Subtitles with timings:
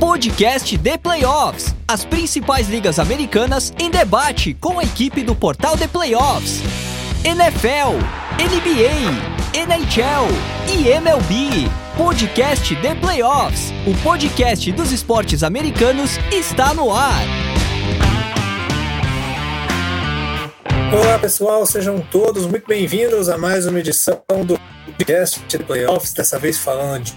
[0.00, 1.74] Podcast The Playoffs.
[1.86, 6.62] As principais ligas americanas em debate com a equipe do portal The Playoffs.
[7.22, 7.98] NFL,
[8.40, 10.26] NBA, NHL
[10.72, 11.68] e MLB.
[11.98, 13.74] Podcast The Playoffs.
[13.86, 17.22] O podcast dos esportes americanos está no ar.
[20.94, 26.14] Olá pessoal, sejam todos muito bem-vindos a mais uma edição do podcast The Playoffs.
[26.14, 27.12] Dessa vez falando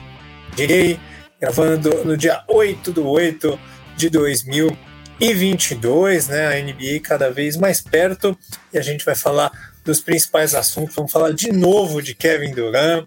[0.53, 1.12] de NBA
[1.43, 3.59] gravando no dia 8 do 8
[3.97, 6.47] de 2022, né?
[6.47, 8.37] A NBA cada vez mais perto
[8.71, 9.51] e a gente vai falar
[9.83, 10.95] dos principais assuntos.
[10.95, 13.05] Vamos falar de novo de Kevin Durant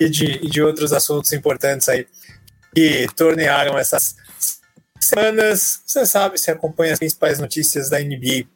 [0.00, 2.08] e de, e de outros assuntos importantes aí
[2.74, 4.16] que tornearam essas
[5.00, 5.80] semanas.
[5.86, 8.46] Você sabe, se acompanha as principais notícias da NBA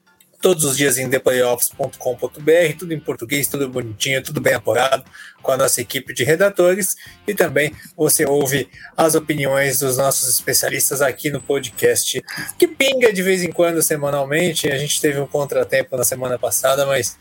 [0.40, 5.04] todos os dias em theplayoffs.com.br, tudo em português, tudo bonitinho, tudo bem apurado
[5.42, 11.02] com a nossa equipe de redatores e também você ouve as opiniões dos nossos especialistas
[11.02, 12.22] aqui no podcast,
[12.58, 14.68] que pinga de vez em quando semanalmente.
[14.68, 17.18] A gente teve um contratempo na semana passada, mas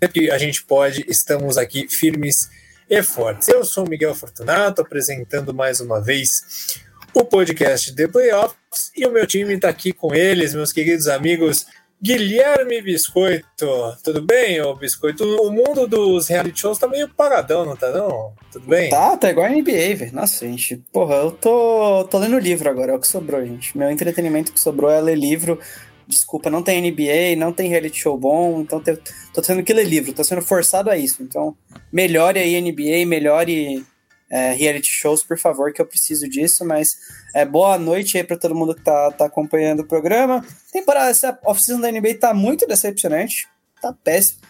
[0.00, 2.50] sempre que a gente pode, estamos aqui firmes
[2.90, 3.48] e fortes.
[3.48, 6.80] Eu sou Miguel Fortunato, apresentando mais uma vez
[7.14, 11.66] o podcast The Playoffs e o meu time está aqui com eles, meus queridos amigos
[12.04, 15.22] Guilherme Biscoito, tudo bem, ô Biscoito?
[15.24, 18.32] O mundo dos reality shows tá meio paradão, não tá não?
[18.50, 18.90] Tudo bem?
[18.90, 20.12] Tá, tá igual a NBA, velho.
[20.12, 20.82] Nossa, gente.
[20.92, 23.78] Porra, eu tô, tô lendo livro agora, é o que sobrou, gente.
[23.78, 25.60] Meu entretenimento que sobrou é ler livro.
[26.04, 28.98] Desculpa, não tem NBA, não tem reality show bom, então te,
[29.32, 31.22] tô tendo que ler livro, tô sendo forçado a isso.
[31.22, 31.56] Então,
[31.92, 33.86] melhore aí NBA, melhore
[34.32, 36.96] é, reality shows, por favor, que eu preciso disso, mas
[37.34, 40.42] é, boa noite aí para todo mundo que tá, tá acompanhando o programa.
[40.72, 43.46] Temporada, essa off-season da NBA tá muito decepcionante,
[43.80, 44.40] tá péssimo.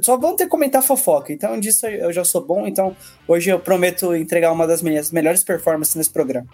[0.00, 3.58] Só vamos ter que comentar fofoca, então disso eu já sou bom, então hoje eu
[3.58, 6.46] prometo entregar uma das minhas melhores performances nesse programa.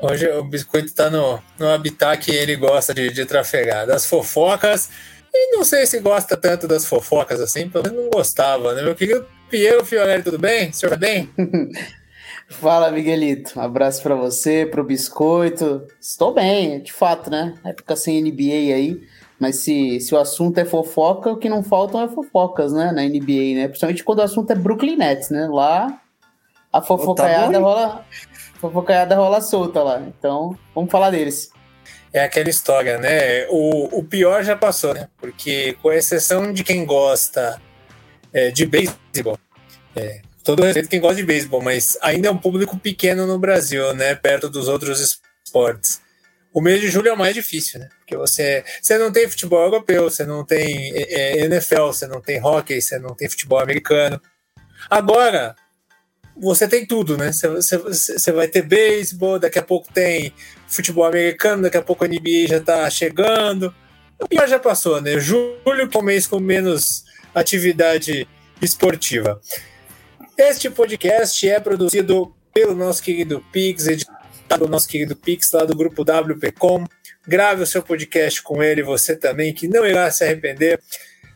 [0.00, 4.90] Hoje o Biscoito tá no, no habitat que ele gosta de, de trafegar, das fofocas,
[5.32, 8.82] e não sei se gosta tanto das fofocas assim, pelo menos não gostava, né?
[8.82, 10.68] Meu querido Piero Fiorelli, tudo bem?
[10.68, 11.28] O senhor tá bem?
[12.48, 13.58] Fala, Miguelito.
[13.58, 15.86] Um abraço para você, pro Biscoito.
[16.00, 17.54] Estou bem, de fato, né?
[17.64, 19.02] Época sem NBA aí.
[19.38, 22.92] Mas se, se o assunto é fofoca, o que não faltam é fofocas, né?
[22.92, 23.68] Na NBA, né?
[23.68, 25.48] Principalmente quando o assunto é Brooklyn Nets, né?
[25.50, 26.00] Lá
[26.74, 28.04] a fofocaiada tá rola.
[28.60, 30.00] Fofocaiada rola solta lá.
[30.00, 31.50] Então, vamos falar deles.
[32.12, 33.46] É aquela história, né?
[33.48, 35.08] O, o pior já passou, né?
[35.16, 37.60] Porque, com exceção de quem gosta
[38.32, 39.38] é, de beisebol,
[39.94, 43.94] é, todo respeito quem gosta de beisebol, mas ainda é um público pequeno no Brasil,
[43.94, 44.14] né?
[44.14, 46.00] Perto dos outros esportes.
[46.52, 47.88] O mês de julho é o mais difícil, né?
[47.98, 52.20] Porque você, você não tem futebol europeu, você não tem é, é NFL, você não
[52.20, 54.20] tem hockey, você não tem futebol americano.
[54.88, 55.56] Agora,
[56.36, 57.32] você tem tudo, né?
[57.32, 60.32] Você, você, você vai ter beisebol, daqui a pouco tem
[60.68, 63.74] futebol americano, daqui a pouco a NBA já tá chegando.
[64.20, 65.18] O pior já passou, né?
[65.18, 68.28] Julho é o mês com menos atividade
[68.60, 69.40] esportiva.
[70.36, 74.18] Este podcast é produzido pelo nosso querido Pix, editado
[74.48, 76.84] pelo nosso querido Pix lá do grupo WPcom.
[77.26, 80.78] Grave o seu podcast com ele, você também, que não irá se arrepender.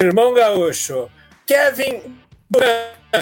[0.00, 1.10] irmão gaúcho.
[1.46, 2.22] Kevin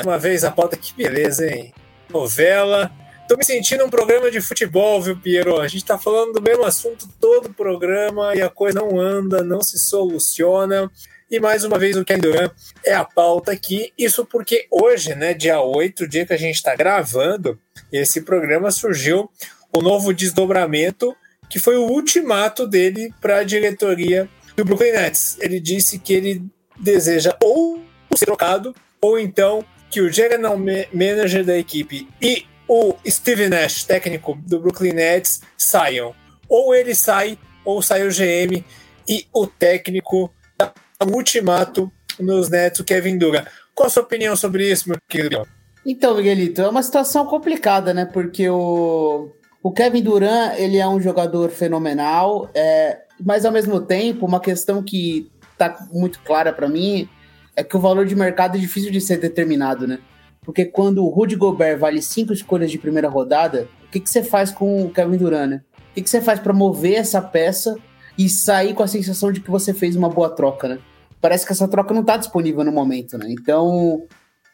[0.05, 1.73] uma vez a pauta, que beleza, hein?
[2.09, 2.91] Novela.
[3.29, 5.61] Tô me sentindo um programa de futebol, viu, Piero?
[5.61, 9.43] A gente tá falando do mesmo assunto todo o programa e a coisa não anda,
[9.43, 10.91] não se soluciona.
[11.31, 12.53] E mais uma vez o Ken Durant
[12.85, 13.93] é a pauta aqui.
[13.97, 17.59] Isso porque hoje, né, dia 8, dia que a gente está gravando,
[17.91, 19.31] esse programa surgiu
[19.75, 21.17] o novo desdobramento,
[21.49, 25.39] que foi o ultimato dele para a diretoria do Brooklyn Nets.
[25.41, 26.45] Ele disse que ele
[26.79, 27.81] deseja ou
[28.15, 30.57] ser trocado ou então que o general
[30.93, 36.15] manager da equipe e o Steve Nash, técnico do Brooklyn Nets, saiam.
[36.49, 38.65] Ou ele sai, ou sai o GM
[39.07, 40.73] e o técnico dá
[41.07, 43.47] um ultimato nos Nets, o Kevin Durant.
[43.75, 45.47] Qual a sua opinião sobre isso, meu querido?
[45.85, 48.07] Então, Miguelito, é uma situação complicada, né?
[48.07, 49.31] Porque o,
[49.63, 54.83] o Kevin Durant, ele é um jogador fenomenal, é, mas ao mesmo tempo, uma questão
[54.83, 57.09] que tá muito clara para mim
[57.57, 59.99] é que o valor de mercado é difícil de ser determinado, né?
[60.45, 64.23] Porque quando o Rudy Gobert vale cinco escolhas de primeira rodada, o que, que você
[64.23, 65.63] faz com o Kevin Durant, né?
[65.91, 67.77] O que, que você faz para mover essa peça
[68.19, 70.79] e sair com a sensação de que você fez uma boa troca, né?
[71.21, 73.27] Parece que essa troca não está disponível no momento, né?
[73.29, 74.05] Então,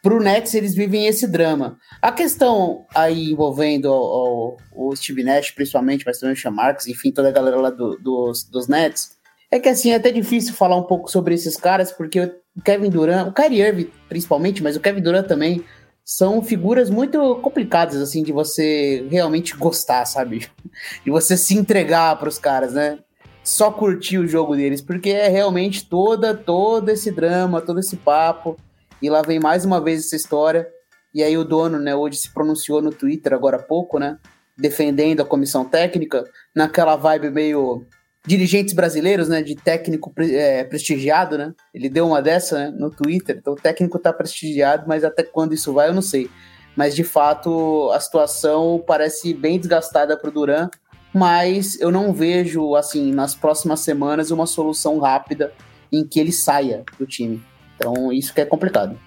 [0.03, 1.77] pro Nets eles vivem esse drama.
[2.01, 6.87] A questão aí envolvendo o, o, o Steve Nash, principalmente, mas também o Sean Marks,
[6.87, 9.17] enfim, toda a galera lá do, dos, dos Nets,
[9.51, 12.89] é que assim, é até difícil falar um pouco sobre esses caras, porque o Kevin
[12.89, 15.63] Durant, o Kyrie Irving principalmente, mas o Kevin Durant também,
[16.03, 20.49] são figuras muito complicadas, assim, de você realmente gostar, sabe?
[21.05, 22.97] De você se entregar para os caras, né?
[23.43, 28.57] Só curtir o jogo deles, porque é realmente toda, todo esse drama, todo esse papo.
[29.01, 30.67] E lá vem mais uma vez essa história.
[31.13, 34.17] E aí o dono, né, hoje se pronunciou no Twitter agora há pouco, né?
[34.57, 36.23] Defendendo a comissão técnica,
[36.55, 37.85] naquela vibe meio
[38.25, 41.53] dirigentes brasileiros, né, de técnico é, prestigiado, né?
[41.73, 45.53] Ele deu uma dessa né, no Twitter, então o técnico está prestigiado, mas até quando
[45.53, 46.29] isso vai eu não sei.
[46.75, 50.69] Mas de fato a situação parece bem desgastada para o Duran,
[51.13, 55.53] mas eu não vejo assim nas próximas semanas uma solução rápida
[55.91, 57.43] em que ele saia do time.
[57.75, 58.99] Então isso que é complicado.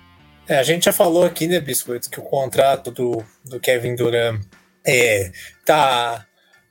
[0.49, 4.41] É, a gente já falou aqui, né, Biscoito, que o contrato do, do Kevin Durant
[4.85, 5.31] é,
[5.64, 6.26] tá,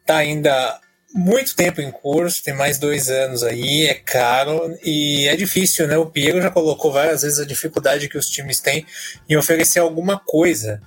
[0.06, 0.80] tá ainda
[1.14, 5.98] muito tempo em curso, tem mais dois anos aí, é caro e é difícil, né?
[5.98, 8.86] O Piero já colocou várias vezes a dificuldade que os times têm
[9.30, 10.82] em oferecer alguma coisa,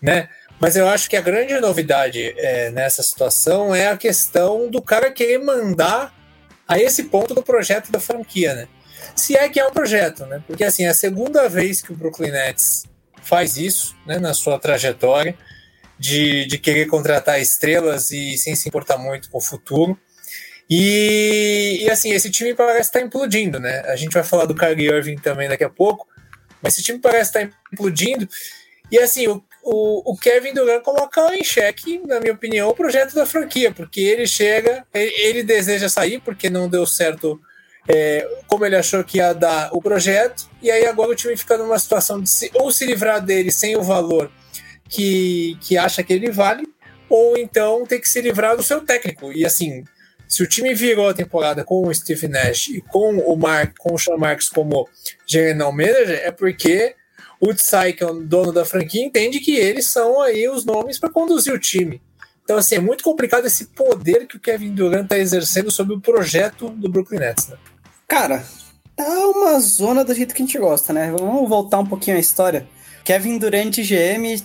[0.00, 0.28] né?
[0.60, 5.10] Mas eu acho que a grande novidade é, nessa situação é a questão do cara
[5.10, 6.14] querer mandar
[6.68, 8.68] a esse ponto do projeto da franquia, né?
[9.16, 10.42] Se é que é um projeto, né?
[10.46, 12.84] Porque assim, é a segunda vez que o Brooklyn Nets
[13.22, 15.36] faz isso, né, na sua trajetória
[16.00, 19.98] de, de querer contratar estrelas e sem se importar muito com o futuro.
[20.68, 23.80] E, e, assim, esse time parece estar implodindo, né?
[23.80, 26.08] A gente vai falar do Kyrie Irving também daqui a pouco,
[26.62, 28.26] mas esse time parece estar implodindo.
[28.90, 33.14] E assim, o, o, o Kevin Durant coloca em xeque, na minha opinião, o projeto
[33.14, 37.38] da franquia, porque ele chega, ele, ele deseja sair porque não deu certo
[37.86, 41.58] é, como ele achou que ia dar o projeto, e aí agora o time fica
[41.58, 44.30] numa situação de se, ou se livrar dele sem o valor
[44.90, 46.68] que, que acha que ele vale,
[47.08, 49.32] ou então tem que se livrar do seu técnico.
[49.32, 49.84] E assim,
[50.28, 53.94] se o time virou a temporada com o Steve Nash e com o Mark, com
[53.94, 54.88] o Sean Marks como
[55.26, 56.94] general manager, é porque
[57.40, 60.98] o Tsai, que é o dono da franquia, entende que eles são aí os nomes
[60.98, 62.02] para conduzir o time.
[62.44, 66.00] Então, assim, é muito complicado esse poder que o Kevin Durant está exercendo sobre o
[66.00, 67.56] projeto do Brooklyn Nets, né?
[68.06, 68.44] Cara,
[68.96, 71.12] tá uma zona do jeito que a gente gosta, né?
[71.16, 72.68] Vamos voltar um pouquinho à história.
[73.04, 74.42] Kevin Durant GM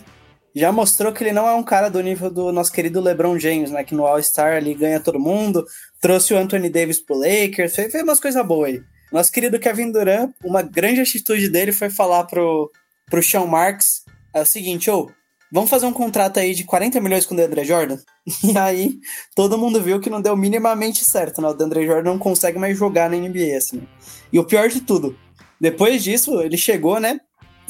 [0.56, 3.72] já mostrou que ele não é um cara do nível do nosso querido LeBron James,
[3.72, 3.84] né?
[3.84, 5.66] Que no All-Star ali ganha todo mundo,
[6.00, 8.81] trouxe o Anthony Davis pro Lakers, fez, umas coisas boas aí.
[9.12, 12.72] Nosso querido Kevin Durant, uma grande atitude dele foi falar pro,
[13.10, 14.04] pro Sean Marks
[14.34, 15.10] é o seguinte, ô,
[15.52, 17.98] vamos fazer um contrato aí de 40 milhões com o DeAndre Jordan?
[18.44, 18.98] E aí,
[19.36, 21.48] todo mundo viu que não deu minimamente certo, né?
[21.50, 23.88] O DeAndre Jordan não consegue mais jogar na NBA, assim.
[24.34, 25.18] E o pior de tudo,
[25.60, 27.19] depois disso, ele chegou, né?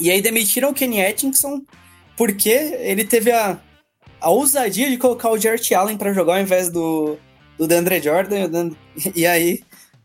[0.00, 1.62] E aí demitiram o Kenny Atkinson
[2.16, 3.60] porque ele teve a,
[4.20, 7.18] a ousadia de colocar o Jarrett Allen para jogar ao invés do,
[7.58, 8.70] do DeAndre Jordan.
[9.14, 9.62] E aí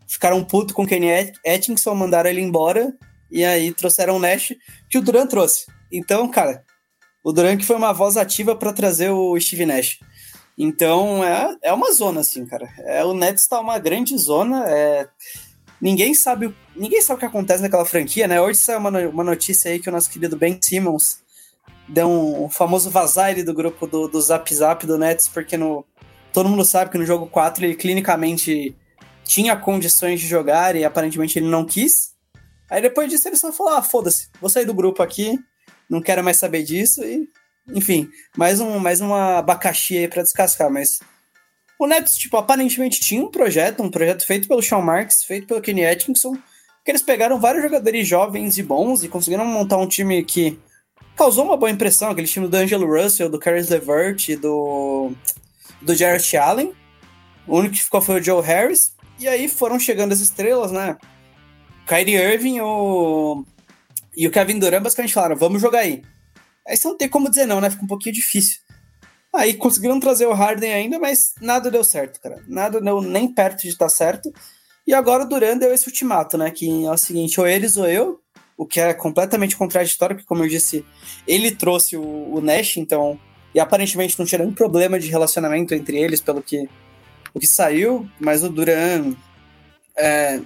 [0.08, 2.94] ficaram puto com o Kenny Atkinson, mandaram ele embora.
[3.32, 4.54] E aí trouxeram o Nash,
[4.90, 5.66] que o Duran trouxe.
[5.90, 6.66] Então, cara,
[7.24, 10.00] o Duran que foi uma voz ativa para trazer o Steve Nash.
[10.58, 12.70] Então, é, é uma zona, assim, cara.
[12.80, 14.66] É, o Nets tá uma grande zona.
[14.68, 15.08] É,
[15.82, 18.42] ninguém sabe ninguém sabe o que acontece naquela franquia, né?
[18.42, 21.21] Hoje saiu uma, uma notícia aí que o nosso querido Ben Simmons
[21.92, 25.86] deu um, um famoso vazar do grupo do, do Zap Zap do Nets, porque no,
[26.32, 28.76] todo mundo sabe que no jogo 4 ele clinicamente
[29.26, 32.14] tinha condições de jogar e aparentemente ele não quis.
[32.70, 35.38] Aí depois disso ele só falou: ah, foda-se, vou sair do grupo aqui,
[35.90, 37.30] não quero mais saber disso e.
[37.74, 41.00] Enfim, mais, um, mais uma abacaxi aí pra descascar, mas.
[41.78, 45.62] O Nets, tipo, aparentemente tinha um projeto, um projeto feito pelo Sean Marks, feito pelo
[45.62, 46.36] Kenny Atkinson,
[46.84, 50.60] que eles pegaram vários jogadores jovens e bons e conseguiram montar um time que
[51.16, 55.12] causou uma boa impressão, aquele time do Angelo Russell, do Caris LeVert e do,
[55.82, 56.74] do Jarrett Allen.
[57.48, 58.96] O único que ficou foi o Joe Harris.
[59.20, 60.98] E aí foram chegando as estrelas, né?
[61.86, 63.44] Kyrie Irving o...
[64.16, 66.02] e o Kevin Durant basicamente falaram, vamos jogar aí.
[66.68, 67.70] Aí você não tem como dizer não, né?
[67.70, 68.60] Fica um pouquinho difícil.
[69.34, 72.44] Aí conseguiram trazer o Harden ainda, mas nada deu certo, cara.
[72.48, 74.32] Nada deu nem perto de estar certo.
[74.86, 76.52] E agora o Durant deu esse ultimato, né?
[76.52, 78.21] Que é o seguinte, ou eles ou eu
[78.62, 80.86] o que é completamente contraditório, porque, como eu disse,
[81.28, 83.20] ele trouxe o, o Nash, então,
[83.56, 86.70] e aparentemente não tinha nenhum problema de relacionamento entre eles, pelo que,
[87.34, 89.16] o que saiu, mas o Duran
[89.98, 90.40] é,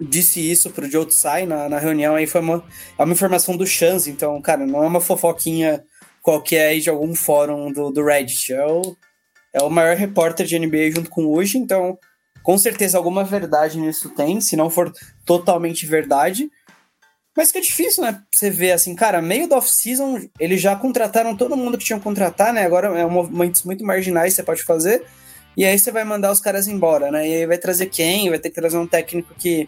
[0.00, 2.64] disse isso pro Joe Tsai na, na reunião, aí foi uma,
[2.98, 5.84] é uma informação do Chance, então, cara, não é uma fofoquinha
[6.22, 8.96] qualquer aí de algum fórum do, do Reddit, é o,
[9.52, 11.98] é o maior repórter de NBA junto com o então
[12.42, 14.92] com certeza alguma verdade nisso tem, se não for
[15.26, 16.50] totalmente verdade,
[17.40, 18.22] Mas que é difícil, né?
[18.30, 22.04] Você ver assim, cara, meio do off-season, eles já contrataram todo mundo que tinham que
[22.04, 22.66] contratar, né?
[22.66, 25.06] Agora é movimentos muito marginais que você pode fazer.
[25.56, 27.26] E aí você vai mandar os caras embora, né?
[27.26, 28.28] E aí vai trazer quem?
[28.28, 29.66] Vai ter que trazer um técnico que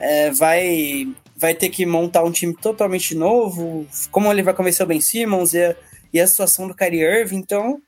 [0.00, 3.86] é, vai, vai ter que montar um time totalmente novo.
[4.10, 5.76] Como ele vai convencer o Ben Simmons e a,
[6.14, 7.36] e a situação do Kyrie Irving.
[7.36, 7.78] Então,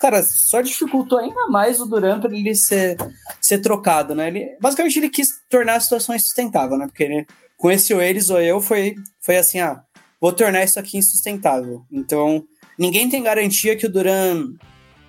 [0.00, 2.96] cara, só dificultou ainda mais o Durant para ele ser,
[3.40, 4.26] ser trocado, né?
[4.26, 6.88] Ele, basicamente ele quis tornar a situação insustentável, né?
[6.88, 9.82] Porque ele, com esse ou eles ou eu foi, foi assim, ah,
[10.20, 11.84] vou tornar isso aqui insustentável.
[11.90, 12.44] Então,
[12.78, 14.56] ninguém tem garantia que o Durant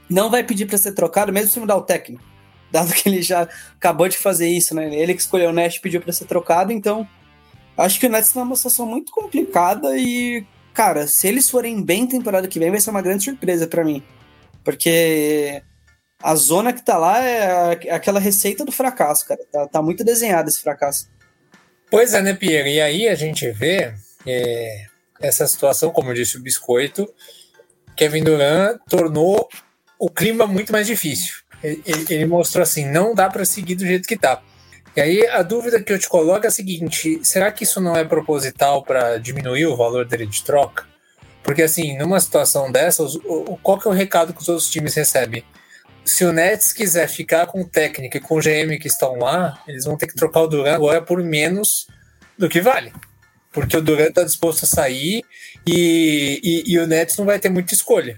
[0.09, 2.23] não vai pedir para ser trocado, mesmo se mudar o técnico.
[2.71, 4.93] Dado que ele já acabou de fazer isso, né?
[4.93, 7.07] Ele que escolheu o Nash pediu para ser trocado, então
[7.77, 12.07] acho que o Nets está numa situação muito complicada e, cara, se eles forem bem
[12.07, 14.03] temporada que vem, vai ser uma grande surpresa para mim.
[14.63, 15.61] Porque
[16.21, 19.39] a zona que tá lá é aquela receita do fracasso, cara.
[19.51, 21.07] Tá, tá muito desenhado esse fracasso.
[21.89, 22.75] Pois é, né, Pierre?
[22.75, 23.93] E aí a gente vê
[24.25, 24.85] é,
[25.19, 27.07] essa situação, como disse o Biscoito,
[27.95, 29.47] Kevin Durant tornou
[29.97, 31.35] o clima muito mais difícil.
[31.63, 34.41] Ele, ele mostrou assim, não dá para seguir do jeito que tá.
[34.95, 37.95] E aí a dúvida que eu te coloco é a seguinte: será que isso não
[37.95, 40.85] é proposital para diminuir o valor dele de troca?
[41.43, 44.95] Porque assim, numa situação dessas, o, qual que é o recado que os outros times
[44.95, 45.43] recebem?
[46.07, 49.61] Se o Nets quiser ficar com o técnico e com o GM que estão lá,
[49.67, 51.85] eles vão ter que trocar o Duran agora por menos
[52.37, 52.93] do que vale.
[53.51, 55.21] Porque o Duran está disposto a sair
[55.67, 58.17] e, e, e o Nets não vai ter muita escolha.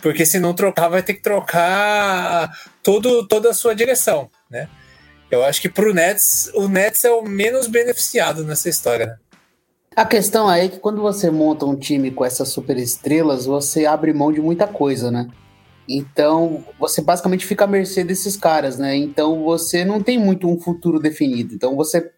[0.00, 4.68] Porque se não trocar, vai ter que trocar todo, toda a sua direção, né?
[5.28, 9.18] Eu acho que pro Nets, o Nets é o menos beneficiado nessa história.
[9.96, 13.86] A questão aí é que quando você monta um time com essas super estrelas, você
[13.86, 15.28] abre mão de muita coisa, né?
[15.88, 18.94] Então, você basicamente fica à mercê desses caras, né?
[18.94, 21.54] Então, você não tem muito um futuro definido.
[21.54, 22.10] Então, você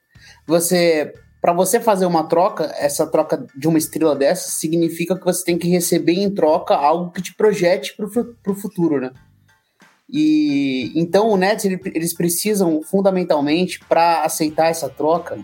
[0.47, 5.43] você para você fazer uma troca, essa troca de uma estrela dessa significa que você
[5.43, 9.11] tem que receber em troca algo que te projete para o futuro, né?
[10.13, 15.39] E então o Nets eles precisam fundamentalmente para aceitar essa troca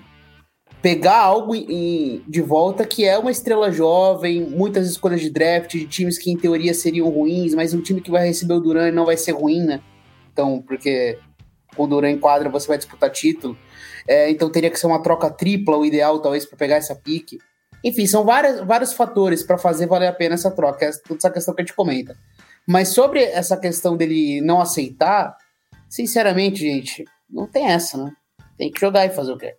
[0.83, 5.87] pegar algo em, de volta que é uma estrela jovem, muitas escolhas de draft de
[5.87, 9.05] times que em teoria seriam ruins, mas um time que vai receber o Duran não
[9.05, 9.81] vai ser ruim, né?
[10.33, 11.19] Então, porque
[11.75, 13.57] com o Duran em quadra você vai disputar título.
[14.09, 17.39] É, então teria que ser uma troca tripla, o ideal talvez para pegar essa pique.
[17.83, 21.31] Enfim, são várias, vários fatores para fazer valer a pena essa troca, essa, toda essa
[21.31, 22.17] questão que a gente comenta.
[22.67, 25.37] Mas sobre essa questão dele não aceitar,
[25.89, 28.13] sinceramente, gente, não tem essa, né?
[28.57, 29.55] Tem que jogar e fazer o quê?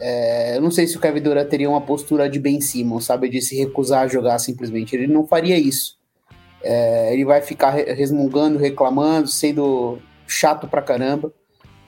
[0.00, 3.28] É, eu não sei se o Kevin Durant teria uma postura de Ben Simmons, sabe?
[3.28, 4.94] De se recusar a jogar simplesmente.
[4.94, 5.98] Ele não faria isso.
[6.62, 11.32] É, ele vai ficar resmungando, reclamando, sendo chato pra caramba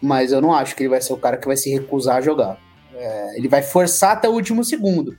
[0.01, 2.21] mas eu não acho que ele vai ser o cara que vai se recusar a
[2.21, 2.59] jogar.
[2.95, 5.17] É, ele vai forçar até o último segundo,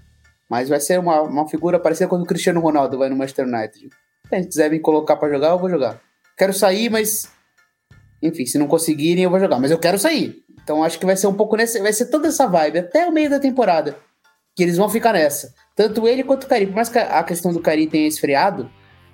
[0.50, 3.89] mas vai ser uma, uma figura parecida quando o Cristiano Ronaldo vai no Manchester United.
[4.29, 6.01] Se quiser me colocar para jogar, eu vou jogar.
[6.38, 7.29] Quero sair, mas
[8.21, 9.60] enfim, se não conseguirem, eu vou jogar.
[9.60, 10.40] Mas eu quero sair.
[10.63, 11.79] Então acho que vai ser um pouco nesse.
[11.79, 13.95] Vai ser toda essa vibe até o meio da temporada.
[14.55, 15.53] Que eles vão ficar nessa.
[15.75, 16.67] Tanto ele quanto o Cari.
[16.67, 18.69] Por mais que a questão do Cari tenha esfriado,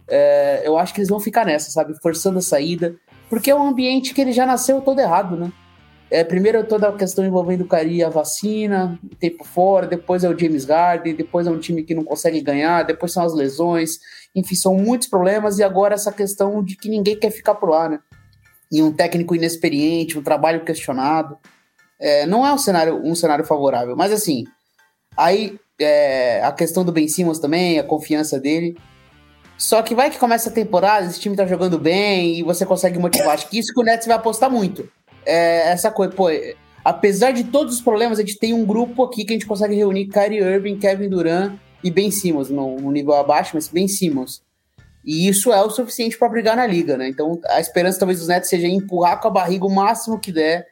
[0.10, 1.94] é, eu acho que eles vão ficar nessa, sabe?
[2.02, 2.96] Forçando a saída.
[3.30, 5.52] Porque é um ambiente que ele já nasceu todo errado, né?
[6.10, 10.40] É, primeiro toda a questão envolvendo o Cari a vacina, tempo fora, depois é o
[10.40, 14.00] James Harden, depois é um time que não consegue ganhar, depois são as lesões,
[14.34, 17.90] enfim, são muitos problemas e agora essa questão de que ninguém quer ficar por lá,
[17.90, 18.00] né?
[18.72, 21.38] E um técnico inexperiente, um trabalho questionado.
[22.00, 24.46] É, não é um cenário, um cenário favorável, mas assim,
[25.16, 28.78] aí é, a questão do Ben Simmons também, a confiança dele.
[29.58, 33.00] Só que vai que começa a temporada, esse time tá jogando bem e você consegue
[33.00, 33.34] motivar.
[33.34, 34.88] Acho que isso que o Nets vai apostar muito.
[35.26, 36.28] É essa coisa, pô,
[36.86, 39.76] apesar de todos os problemas, a gente tem um grupo aqui que a gente consegue
[39.76, 44.42] reunir Kyrie Irving, Kevin Durant e Ben Simmons, no nível abaixo, mas Ben Simmons.
[45.08, 47.08] E isso é o suficiente para brigar na liga, né?
[47.08, 50.68] Então a esperança talvez dos Nets seja empurrar com a barriga o máximo que der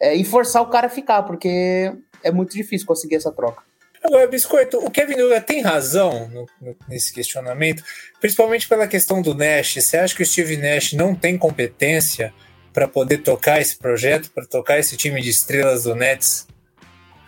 [0.00, 1.92] é, e forçar o cara a ficar, porque
[2.24, 3.62] é muito difícil conseguir essa troca.
[4.02, 7.82] Agora, Biscoito, o Kevin Durant tem razão no, no, nesse questionamento,
[8.18, 9.74] principalmente pela questão do Nash.
[9.74, 12.32] Você acha que o Steve Nash não tem competência
[12.72, 16.46] para poder tocar esse projeto, para tocar esse time de estrelas do Nets?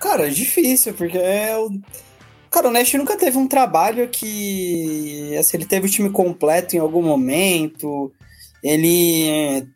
[0.00, 1.68] Cara, é difícil, porque é o.
[2.50, 5.36] Cara, o Nash nunca teve um trabalho que.
[5.36, 8.12] Assim, ele teve o time completo em algum momento.
[8.62, 9.66] Ele.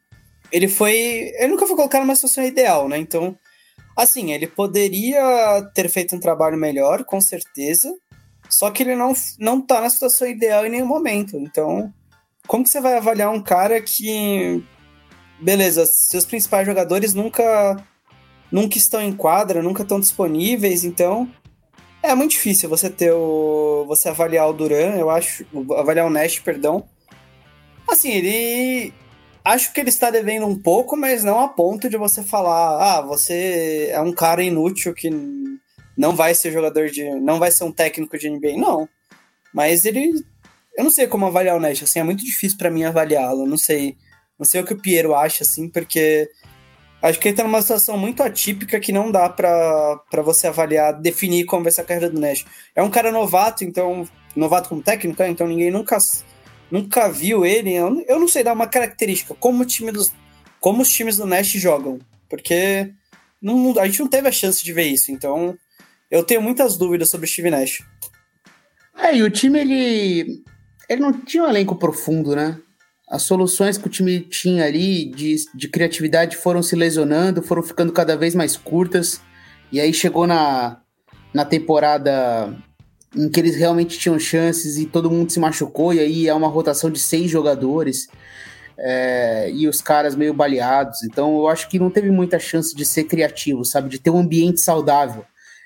[0.51, 1.33] Ele foi.
[1.39, 2.99] Ele nunca foi colocado numa situação ideal, né?
[2.99, 3.37] Então,
[3.97, 7.95] Assim, ele poderia ter feito um trabalho melhor, com certeza,
[8.49, 11.37] só que ele não, não tá na situação ideal em nenhum momento.
[11.37, 11.93] Então,
[12.47, 14.65] como que você vai avaliar um cara que.
[15.41, 17.85] Beleza, seus principais jogadores nunca
[18.51, 21.29] nunca estão em quadra, nunca estão disponíveis, então
[22.03, 23.85] É muito difícil você ter o.
[23.87, 25.47] você avaliar o Duran, eu acho.
[25.77, 26.85] Avaliar o Nash, perdão.
[27.89, 28.93] Assim, ele.
[29.45, 33.01] Acho que ele está devendo um pouco, mas não a ponto de você falar, ah,
[33.01, 35.11] você é um cara inútil que
[35.97, 37.09] não vai ser jogador de.
[37.21, 38.57] não vai ser um técnico de NBA.
[38.57, 38.89] Não.
[39.55, 40.13] Mas ele.
[40.77, 43.47] Eu não sei como avaliar o Nash, assim, é muito difícil para mim avaliá-lo.
[43.47, 43.97] Não sei.
[44.39, 46.29] Não sei o que o Piero acha, assim, porque
[47.03, 51.45] acho que ele tá numa situação muito atípica que não dá para você avaliar, definir
[51.45, 52.45] como vai ser a carreira do Nash.
[52.75, 54.09] É um cara novato, então.
[54.35, 55.99] Novato como técnico, então ninguém nunca,
[56.71, 57.75] nunca viu ele.
[57.75, 60.11] Eu, eu não sei dar uma característica, como, o time dos,
[60.59, 61.99] como os times do Nash jogam.
[62.31, 62.91] Porque
[63.43, 65.59] não, a gente não teve a chance de ver isso, então
[66.11, 67.83] eu tenho muitas dúvidas sobre o Steve Nash.
[68.97, 70.43] É, e o time, ele.
[70.89, 72.61] Ele não tinha um elenco profundo, né?
[73.13, 77.93] As soluções que o time tinha ali de, de criatividade foram se lesionando, foram ficando
[77.93, 79.21] cada vez mais curtas.
[79.71, 80.81] E aí chegou na,
[81.35, 82.57] na temporada
[83.15, 86.49] em que eles realmente tinham chances e todo mundo se machucou, e aí é uma
[86.49, 88.09] rotação de seis jogadores.
[88.79, 91.03] É, e os caras meio baleados.
[91.03, 93.91] Então eu acho que não teve muita chance de ser criativo, sabe?
[93.91, 95.23] De ter um ambiente saudável.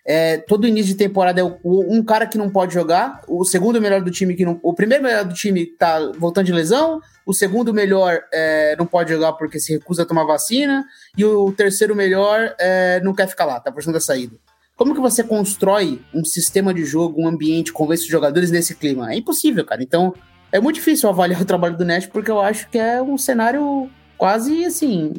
[0.09, 3.81] É, todo início de temporada é o, um cara que não pode jogar, o segundo
[3.81, 4.61] melhor do time que não.
[4.63, 9.13] O primeiro melhor do time tá voltando de lesão, o segundo melhor é, não pode
[9.13, 10.87] jogar porque se recusa a tomar vacina,
[11.19, 14.37] e o terceiro melhor é, não quer ficar lá, tá forçando a saída.
[14.77, 19.13] Como que você constrói um sistema de jogo, um ambiente, convence os jogadores nesse clima?
[19.13, 19.83] É impossível, cara.
[19.83, 20.15] Então,
[20.53, 23.91] é muito difícil avaliar o trabalho do Nash, porque eu acho que é um cenário
[24.17, 25.15] quase assim.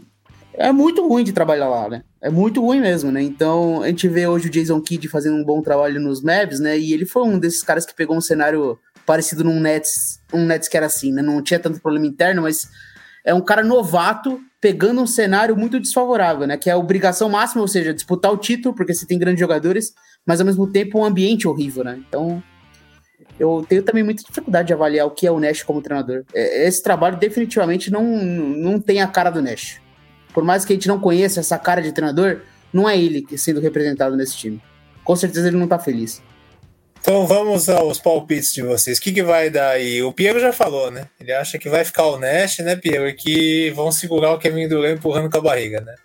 [0.57, 2.03] É muito ruim de trabalhar lá, né?
[2.19, 3.21] É muito ruim mesmo, né?
[3.21, 6.77] Então, a gente vê hoje o Jason Kidd fazendo um bom trabalho nos Mavs, né?
[6.77, 10.67] E ele foi um desses caras que pegou um cenário parecido num Nets, um Nets
[10.67, 11.21] que era assim, né?
[11.21, 12.67] Não tinha tanto problema interno, mas
[13.23, 16.57] é um cara novato pegando um cenário muito desfavorável, né?
[16.57, 19.93] Que é a obrigação máxima, ou seja, disputar o título, porque você tem grandes jogadores,
[20.25, 22.01] mas ao mesmo tempo um ambiente horrível, né?
[22.07, 22.41] Então,
[23.39, 26.23] eu tenho também muita dificuldade de avaliar o que é o Nash como treinador.
[26.33, 29.79] É, esse trabalho definitivamente não, não tem a cara do Nash.
[30.37, 32.41] Por mais que a gente não conheça essa cara de treinador,
[32.71, 34.61] não é ele que sendo representado nesse time.
[35.03, 36.21] Com certeza ele não tá feliz.
[37.01, 38.99] Então vamos aos palpites de vocês.
[38.99, 40.03] O que, que vai dar aí?
[40.03, 41.07] O Piero já falou, né?
[41.19, 43.07] Ele acha que vai ficar o Nash, né, Piero?
[43.07, 45.95] E que vão segurar o Kevin Durant empurrando com a barriga, né?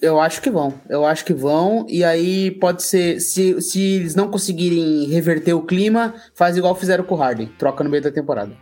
[0.00, 0.72] Eu acho que vão.
[0.88, 1.84] Eu acho que vão.
[1.86, 3.20] E aí pode ser.
[3.20, 7.52] Se, se eles não conseguirem reverter o clima, faz igual fizeram com o Harden.
[7.58, 8.56] Troca no meio da temporada.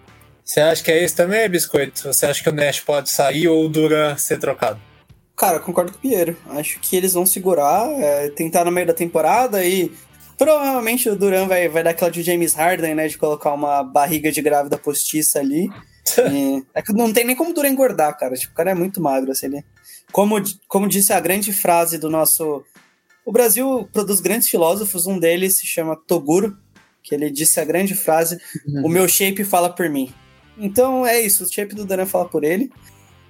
[0.45, 2.13] Você acha que é isso também, Biscoito?
[2.13, 4.81] Você acha que o Nash pode sair ou o Duran ser trocado?
[5.37, 6.37] Cara, concordo com o Piero.
[6.51, 9.91] Acho que eles vão segurar, é, tentar no meio da temporada e
[10.43, 13.07] Provavelmente o Duran vai, vai dar aquela de James Harden, né?
[13.07, 15.71] De colocar uma barriga de grávida postiça ali.
[16.33, 18.35] e, é que não tem nem como o Duran engordar, cara.
[18.35, 19.63] Tipo, o cara é muito magro, assim?
[20.11, 22.65] Como, como disse a grande frase do nosso.
[23.25, 26.59] O Brasil produz grandes filósofos, um deles se chama Toguro,
[27.05, 28.87] que ele disse a grande frase: uhum.
[28.87, 30.13] O meu shape fala por mim.
[30.59, 32.71] Então é isso, o shape do Duran fala por ele.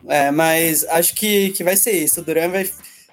[0.08, 2.20] É, mas acho que, que vai ser isso.
[2.20, 2.68] O Duran vai.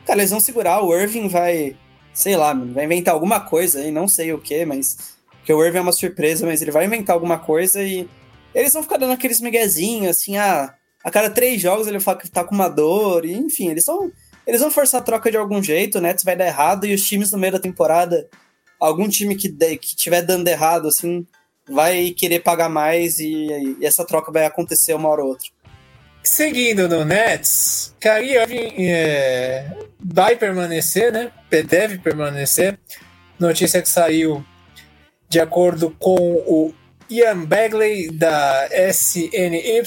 [0.06, 1.76] Cara, eles vão segurar, o Irving vai
[2.20, 5.18] sei lá, vai inventar alguma coisa aí, não sei o que, mas.
[5.38, 8.08] Porque o Irving é uma surpresa, mas ele vai inventar alguma coisa e.
[8.54, 12.30] Eles vão ficar dando aqueles miguezinhos, assim, ah, a cada três jogos ele fala que
[12.30, 14.12] tá com uma dor, e, enfim, eles vão.
[14.46, 17.08] Eles vão forçar a troca de algum jeito, o Nets vai dar errado, e os
[17.08, 18.28] times no meio da temporada,
[18.80, 21.26] algum time que, de, que tiver dando errado, assim,
[21.70, 25.48] vai querer pagar mais e, e essa troca vai acontecer uma hora ou outra.
[26.24, 29.66] Seguindo no Nets, Kyrie Irving é,
[30.00, 31.32] vai permanecer, né?
[31.50, 32.78] Deve permanecer.
[33.40, 34.46] Notícia que saiu
[35.30, 36.74] de acordo com o
[37.10, 39.84] Ian Bagley da SNY.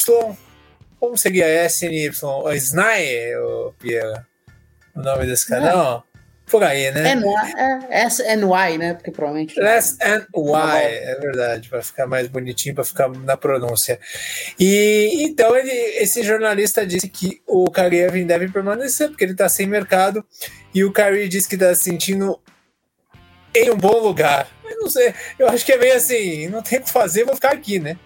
[0.99, 2.11] Como seguir a SNY?
[2.23, 4.23] O SNY, o Pierre?
[4.95, 6.05] O nome desse canal?
[6.53, 7.15] Por aí, né?
[7.89, 8.93] É, SNY, né?
[8.93, 9.55] Porque provavelmente.
[9.59, 13.99] SNY, é verdade, para ficar mais bonitinho, para ficar na pronúncia.
[14.61, 19.49] E então ele, esse jornalista disse que o Kyrie Irving deve permanecer, porque ele está
[19.49, 20.23] sem mercado,
[20.75, 22.39] e o Kyrie disse que está se sentindo
[23.55, 24.47] em um bom lugar.
[24.71, 27.35] Eu não sei, eu acho que é meio assim, não tem o que fazer, vou
[27.35, 27.97] ficar aqui, né?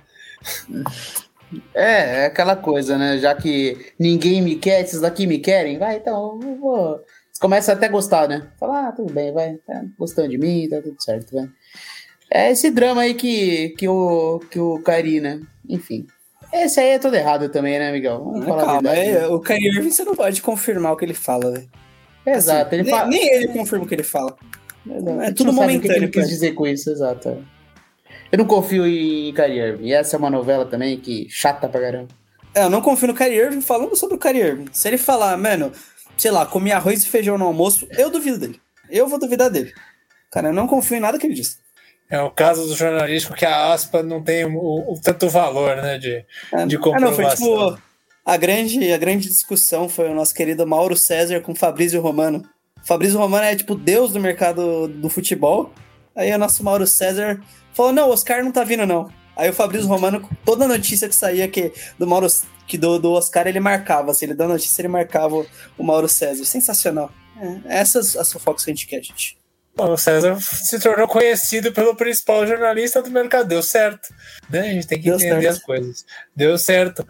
[1.75, 3.19] É, é aquela coisa, né?
[3.19, 7.01] Já que ninguém me quer, esses daqui me querem, vai, então eu vou
[7.37, 8.49] você começa até a gostar, né?
[8.59, 11.47] Fala, ah, tudo bem, vai, tá gostando de mim, tá tudo certo, vai.
[12.31, 15.43] É esse drama aí que, que o, que o Kairi, né?
[15.69, 16.07] Enfim.
[16.51, 18.25] Esse aí é todo errado também, né, Miguel?
[18.25, 21.13] Vamos não, falar calma, é, o Kyrie Irving você não pode confirmar o que ele
[21.13, 21.69] fala, velho.
[22.25, 22.69] Exato.
[22.69, 23.07] Assim, ele fala...
[23.07, 24.35] nem, ele confirma o que ele fala.
[24.87, 25.21] Exato.
[25.21, 25.79] É tudo momentâneo.
[25.79, 27.45] O que ele quis dizer com isso, exato.
[28.33, 29.87] Eu não confio em Kyrie Irving.
[29.89, 32.09] E essa é uma novela também que chata pra caramba.
[32.55, 34.69] É, eu não confio no Kyrie Irving falando sobre o Kyrie Irving.
[34.73, 35.71] Se ele falar, mano,
[36.17, 38.61] sei lá, comer arroz e feijão no almoço, eu duvido dele.
[38.91, 39.73] Eu vou duvidar dele.
[40.31, 41.59] Cara, eu não confio em nada que ele diz.
[42.09, 45.99] É o caso do jornalístico que a aspa não tem o, o tanto valor, né,
[45.99, 47.09] de, é, de comprovação.
[47.09, 47.83] É, não, foi tipo,
[48.25, 52.43] a grande, a grande discussão foi o nosso querido Mauro César com Fabrício Romano.
[52.83, 55.73] Fabrício Romano é tipo deus do mercado do futebol.
[56.15, 57.41] Aí o nosso Mauro César
[57.73, 59.11] falou: não, o Oscar não tá vindo, não.
[59.37, 62.27] Aí o Fabrício Romano, toda notícia que saía que do Mauro,
[62.67, 65.47] que do, do Oscar ele marcava, assim, ele deu notícia, ele marcava
[65.79, 66.45] o Mauro César.
[66.45, 67.11] Sensacional.
[67.41, 69.37] É, essas as fofocas que a gente quer, gente.
[69.77, 73.47] Bom, o César se tornou conhecido pelo principal jornalista do mercado.
[73.47, 74.09] Deu certo.
[74.49, 74.61] Né?
[74.61, 75.57] A gente tem que Deu entender certo.
[75.57, 76.05] as coisas.
[76.35, 77.07] Deu certo.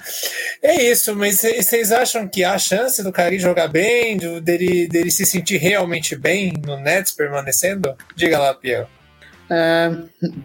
[0.60, 5.24] É isso, mas vocês acham que há chance do Cari jogar bem, dele, dele se
[5.24, 7.96] sentir realmente bem no Nets permanecendo?
[8.16, 8.88] Diga lá, Pierre.
[9.48, 9.90] É,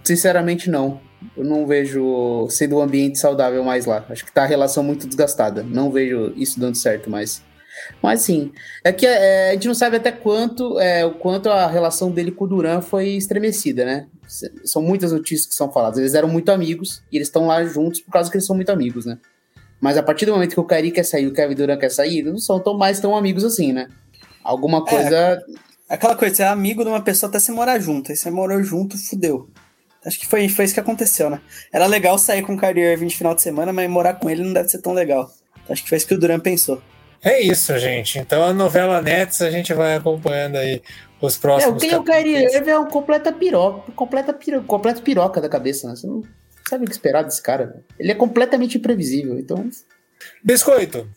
[0.04, 1.02] sinceramente, não.
[1.36, 4.06] Eu não vejo sendo um ambiente saudável mais lá.
[4.10, 5.64] Acho que tá a relação muito desgastada.
[5.64, 7.42] Não vejo isso dando certo mais.
[8.02, 8.52] Mas sim,
[8.84, 12.32] é que é, a gente não sabe até quanto é, o quanto a relação dele
[12.32, 14.08] com o Duran foi estremecida, né?
[14.64, 16.00] São muitas notícias que são faladas.
[16.00, 18.72] Eles eram muito amigos e eles estão lá juntos por causa que eles são muito
[18.72, 19.18] amigos, né?
[19.80, 21.90] Mas a partir do momento que o Kyrie quer sair e o Kevin Durant quer
[21.90, 23.88] sair, eles não são tão mais tão amigos assim, né?
[24.44, 25.16] Alguma é, coisa.
[25.16, 25.42] É,
[25.90, 28.12] aquela coisa, você é amigo de uma pessoa até se morar junto.
[28.12, 29.50] Aí você morou junto, fudeu.
[30.06, 31.40] Acho que foi, foi isso que aconteceu, né?
[31.72, 34.44] Era legal sair com o Kyrie Irving de final de semana, mas morar com ele
[34.44, 35.32] não deve ser tão legal.
[35.70, 36.82] Acho que foi isso que o Duran pensou.
[37.24, 38.18] É isso, gente.
[38.18, 40.82] Então a novela Nets a gente vai acompanhando aí
[41.22, 41.84] os próximos.
[41.84, 45.96] É, o Kyrie Irving é um completa piroca, completa piroca, completa piroca da cabeça, né?
[45.96, 46.24] Você não
[46.68, 47.68] sabe o que esperar desse cara.
[47.68, 47.74] Né?
[48.00, 49.70] Ele é completamente imprevisível, então.
[50.44, 51.08] Biscoito.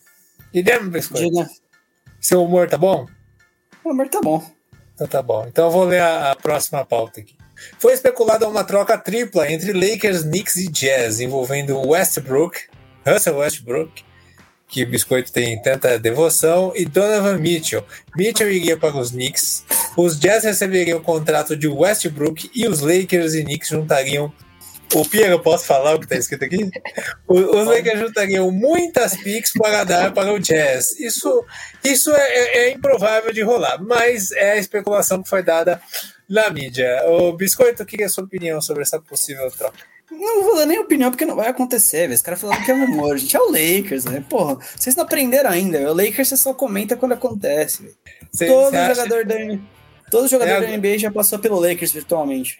[0.52, 1.24] Guilherme Biscoito.
[1.24, 1.48] Diga.
[2.20, 3.06] Seu humor tá bom?
[3.82, 4.44] O humor tá bom.
[4.94, 5.46] Então tá bom.
[5.48, 7.34] Então eu vou ler a, a próxima pauta aqui.
[7.78, 12.60] Foi especulada uma troca tripla entre Lakers, Knicks e Jazz envolvendo Westbrook,
[13.06, 14.04] Russell Westbrook
[14.74, 17.84] que Biscoito tem tanta devoção, e Donovan Mitchell.
[18.16, 19.64] Mitchell iria para os Knicks,
[19.96, 24.32] os Jazz receberiam o contrato de Westbrook e os Lakers e Knicks juntariam.
[24.92, 26.70] O Pierre, eu posso falar o que está escrito aqui?
[27.26, 30.98] Os Lakers juntariam muitas picks para dar para o Jazz.
[30.98, 31.44] Isso,
[31.82, 35.80] isso é, é, é improvável de rolar, mas é a especulação que foi dada
[36.28, 37.02] na mídia.
[37.08, 39.78] O Biscoito, o que é a sua opinião sobre essa possível troca?
[40.10, 42.14] Não vou dar nem opinião porque não vai acontecer, velho.
[42.14, 43.36] Os caras falando que é rumor, gente.
[43.36, 44.24] É o Lakers, né?
[44.28, 45.90] Porra, vocês não aprenderam ainda.
[45.90, 47.96] O Lakers você só comenta quando acontece, velho.
[48.38, 49.34] Todo cê jogador da
[50.10, 52.58] Todo jogador é da NBA já passou pelo Lakers virtualmente.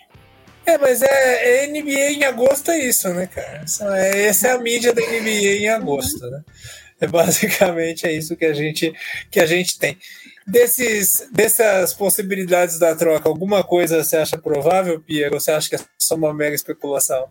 [0.66, 3.64] É, mas é, é, NBA em agosto é isso, né, cara?
[3.96, 6.42] É, essa é a mídia da NBA em agosto, né?
[7.00, 8.92] É basicamente é isso que a gente
[9.30, 9.98] que a gente tem.
[10.46, 15.30] Desses, dessas possibilidades da troca, alguma coisa você acha provável, Pia?
[15.32, 17.26] Ou você acha que é só uma mega especulação?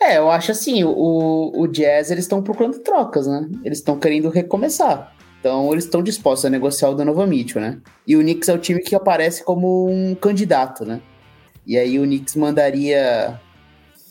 [0.00, 3.48] É, eu acho assim, o, o Jazz eles estão procurando trocas, né?
[3.64, 5.14] Eles estão querendo recomeçar.
[5.38, 7.78] Então eles estão dispostos a negociar o Donovan Mitchell, né?
[8.06, 11.00] E o Knicks é o time que aparece como um candidato, né?
[11.66, 13.38] E aí o Knicks mandaria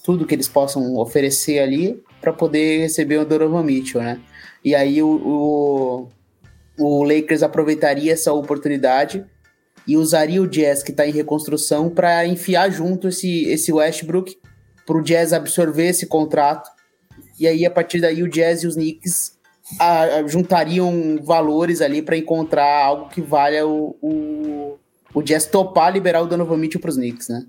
[0.03, 4.19] tudo que eles possam oferecer ali para poder receber o Donovan Mitchell, né?
[4.63, 6.07] E aí o, o,
[6.79, 9.25] o Lakers aproveitaria essa oportunidade
[9.85, 14.37] e usaria o Jazz que está em reconstrução para enfiar junto esse, esse Westbrook
[14.85, 16.69] para o Jazz absorver esse contrato.
[17.39, 19.37] E aí, a partir daí, o Jazz e os Knicks
[19.79, 24.77] a, a, juntariam valores ali para encontrar algo que valha o, o,
[25.13, 27.45] o Jazz topar liberar o Donovan Mitchell para os Knicks, né?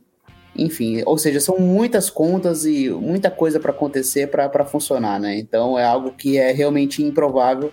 [0.56, 5.38] Enfim, ou seja, são muitas contas e muita coisa para acontecer para funcionar, né?
[5.38, 7.72] Então é algo que é realmente improvável.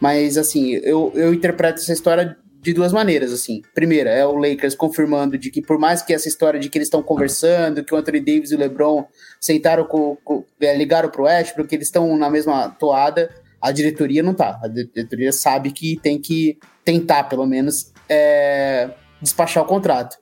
[0.00, 3.62] Mas, assim, eu, eu interpreto essa história de duas maneiras, assim.
[3.74, 6.86] Primeira, é o Lakers confirmando de que por mais que essa história de que eles
[6.86, 9.06] estão conversando, que o Anthony Davis e o LeBron
[9.40, 13.30] sentaram com, com é, ligaram pro Westbrook, que eles estão na mesma toada,
[13.60, 14.58] a diretoria não tá.
[14.62, 20.16] A diretoria sabe que tem que tentar, pelo menos, é, despachar o contrato.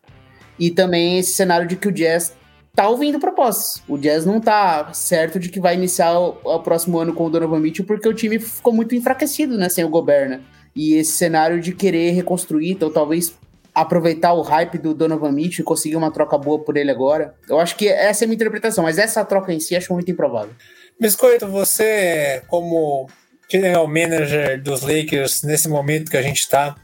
[0.59, 2.35] E também esse cenário de que o Jazz
[2.77, 3.83] tá ouvindo propostas.
[3.89, 7.31] O Jazz não tá certo de que vai iniciar o, o próximo ano com o
[7.31, 10.41] Donovan Mitchell, porque o time ficou muito enfraquecido, né, sem o Gobert, né?
[10.77, 13.35] e esse cenário de querer reconstruir, então talvez
[13.75, 17.35] aproveitar o hype do Donovan Mitchell e conseguir uma troca boa por ele agora.
[17.49, 20.11] Eu acho que essa é a minha interpretação, mas essa troca em si acho muito
[20.11, 20.53] improvável.
[21.01, 23.09] Biscoito, você como
[23.51, 26.75] general manager dos Lakers nesse momento que a gente está,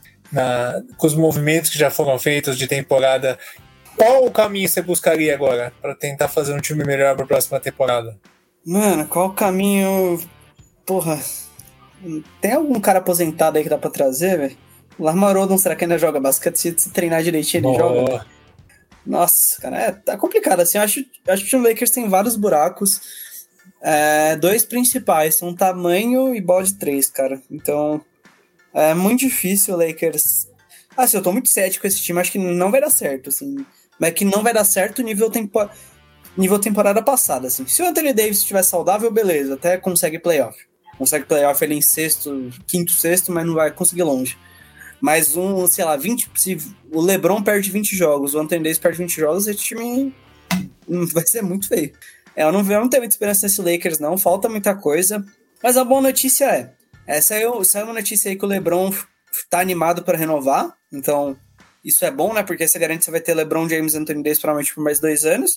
[0.96, 3.38] com os movimentos que já foram feitos de temporada,
[3.96, 7.60] qual o caminho você buscaria agora para tentar fazer um time melhor para a próxima
[7.60, 8.18] temporada?
[8.64, 10.20] Mano, qual o caminho?
[10.86, 11.20] Porra,
[12.40, 14.56] tem algum cara aposentado aí que dá pra trazer, velho?
[14.98, 16.56] O Lamar Odom, será que ainda joga basquete?
[16.56, 17.78] Se, se treinar direitinho, ele Boa.
[17.78, 18.26] joga.
[19.04, 20.60] Nossa, cara, é, tá complicado.
[20.60, 23.00] Assim, eu acho, eu acho que o Lakers tem vários buracos.
[23.82, 27.40] É, dois principais são tamanho e bola de três, cara.
[27.50, 28.00] Então,
[28.72, 30.48] é muito difícil o Lakers.
[30.96, 33.64] Assim, eu tô muito cético com esse time, acho que não vai dar certo, assim.
[33.98, 35.68] Mas que não vai dar certo nível, tempo,
[36.36, 37.48] nível temporada passada.
[37.48, 37.66] Assim.
[37.66, 40.58] Se o Anthony Davis estiver saudável, beleza, até consegue playoff.
[40.98, 44.36] Consegue playoff ele em sexto, quinto, sexto, mas não vai conseguir longe.
[45.00, 46.30] Mas um, sei lá, 20.
[46.36, 46.56] Se
[46.92, 50.14] o LeBron perde 20 jogos, o Anthony Davis perde 20 jogos, esse time
[51.12, 51.92] vai ser muito feio.
[52.36, 54.16] Eu não, eu não tenho muita esperança nesse Lakers, não.
[54.16, 55.24] Falta muita coisa.
[55.62, 56.72] Mas a boa notícia é:
[57.06, 58.92] essa é, é uma notícia aí que o LeBron
[59.50, 60.72] tá animado para renovar.
[60.92, 61.36] Então,
[61.84, 62.42] isso é bom, né?
[62.42, 65.00] Porque você garante que você vai ter LeBron James e Anthony Davis provavelmente por mais
[65.00, 65.56] dois anos.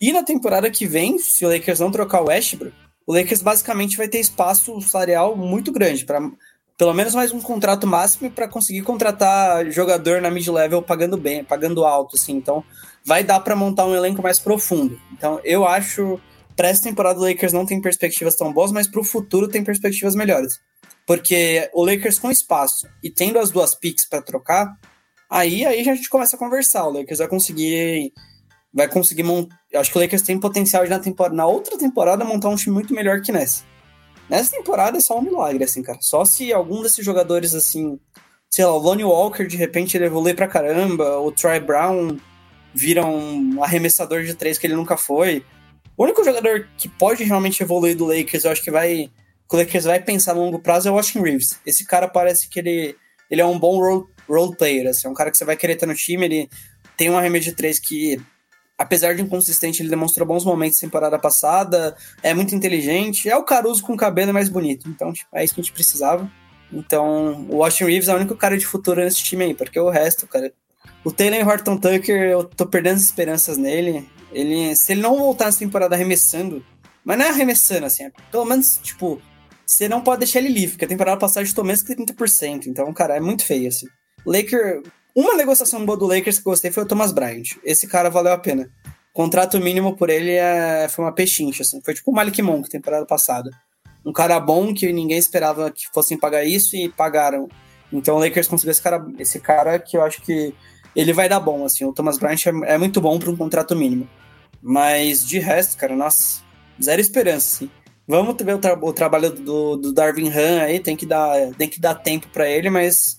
[0.00, 2.74] E na temporada que vem, se o Lakers não trocar o Westbrook,
[3.06, 6.20] o Lakers basicamente vai ter espaço salarial muito grande para
[6.78, 11.84] pelo menos mais um contrato máximo para conseguir contratar jogador na mid-level pagando bem, pagando
[11.84, 12.32] alto, assim.
[12.32, 12.64] Então,
[13.04, 15.00] vai dar para montar um elenco mais profundo.
[15.12, 16.20] Então, eu acho
[16.56, 19.64] para essa temporada o Lakers não tem perspectivas tão boas, mas para o futuro tem
[19.64, 20.60] perspectivas melhores.
[21.06, 24.76] Porque o Lakers com espaço e tendo as duas picks para trocar,
[25.32, 26.86] aí aí a gente começa a conversar.
[26.86, 28.12] O Lakers vai conseguir
[28.72, 29.58] vai conseguir montar.
[29.74, 32.74] Acho que o Lakers tem potencial de na, temporada, na outra temporada montar um time
[32.74, 33.64] muito melhor que nessa.
[34.28, 35.98] Nessa temporada é só um milagre, assim, cara.
[36.00, 37.98] Só se algum desses jogadores, assim,
[38.48, 42.16] sei lá, o Lonnie Walker de repente ele evolui pra caramba, o Troy Brown
[42.74, 45.44] vira um arremessador de três que ele nunca foi.
[45.96, 49.10] O único jogador que pode realmente evoluir do Lakers, eu acho que vai.
[49.48, 51.58] Que o Lakers vai pensar a longo prazo é o Austin Reeves.
[51.66, 52.96] Esse cara parece que ele,
[53.30, 55.76] ele é um bom role, role player, assim, é um cara que você vai querer
[55.76, 56.50] ter no time, ele
[56.96, 58.20] tem um arremesso de três que
[58.78, 63.82] apesar de inconsistente, ele demonstrou bons momentos temporada passada, é muito inteligente, é o Caruso
[63.82, 66.30] com o cabelo mais bonito, então tipo, é isso que a gente precisava.
[66.72, 69.90] Então, o Austin Reeves é o único cara de futuro nesse time aí, porque o
[69.90, 70.52] resto, cara.
[71.04, 74.08] O Taylor Horton Tucker, eu tô perdendo as esperanças nele.
[74.32, 76.64] Ele, se ele não voltar nessa temporada arremessando,
[77.04, 79.20] mas não é arremessando, assim, é pelo menos, tipo,
[79.66, 82.92] você não pode deixar ele livre, porque a temporada passada estou menos que 30%, então,
[82.94, 83.86] cara, é muito feio, assim.
[84.26, 84.82] Laker,
[85.14, 87.56] uma negociação boa do Lakers que gostei foi o Thomas Bryant.
[87.64, 88.70] Esse cara valeu a pena.
[89.12, 91.80] contrato mínimo por ele é, foi uma pechincha, assim.
[91.82, 93.50] Foi tipo o Malik Monk, temporada passada.
[94.04, 97.48] Um cara bom que ninguém esperava que fossem pagar isso e pagaram.
[97.92, 100.54] Então o Lakers conseguiu esse cara, esse cara que eu acho que
[100.94, 101.84] ele vai dar bom, assim.
[101.84, 104.08] O Thomas Bryant é, é muito bom para um contrato mínimo.
[104.62, 106.42] Mas de resto, cara, nossa,
[106.82, 107.70] zero esperança, assim.
[108.06, 111.68] Vamos ver o, tra o trabalho do, do, Darvin Han aí, tem que dar, tem
[111.68, 113.18] que dar tempo para ele, mas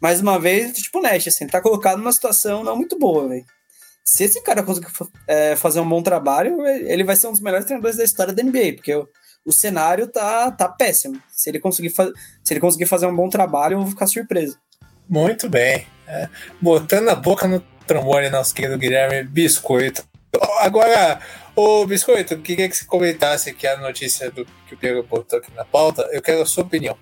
[0.00, 3.44] mais uma vez, tipo o Nash, assim, tá colocado numa situação não muito boa, velho.
[4.02, 4.88] Se esse cara conseguir
[5.28, 8.42] é, fazer um bom trabalho, ele vai ser um dos melhores treinadores da história da
[8.42, 9.06] NBA, porque o,
[9.44, 11.20] o cenário tá, tá péssimo.
[11.30, 14.58] Se ele, conseguir se ele conseguir fazer um bom trabalho, eu vou ficar surpreso.
[15.08, 15.86] Muito bem.
[16.08, 16.28] É,
[16.60, 20.04] botando a boca no trombone, nosso querido Guilherme Biscoito.
[20.60, 21.20] Agora,
[21.54, 25.52] o Biscoito, queria que você comentasse aqui a notícia do que o Pedro botou aqui
[25.54, 26.08] na pauta.
[26.10, 26.96] Eu quero a sua opinião.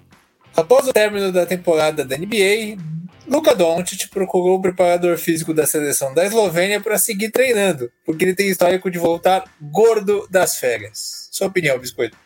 [0.59, 2.83] Após o término da temporada da NBA,
[3.29, 8.35] Luka Doncic procurou o preparador físico da seleção da Eslovênia para seguir treinando, porque ele
[8.35, 11.29] tem histórico de voltar gordo das férias.
[11.31, 12.19] Sua opinião, Biscoito?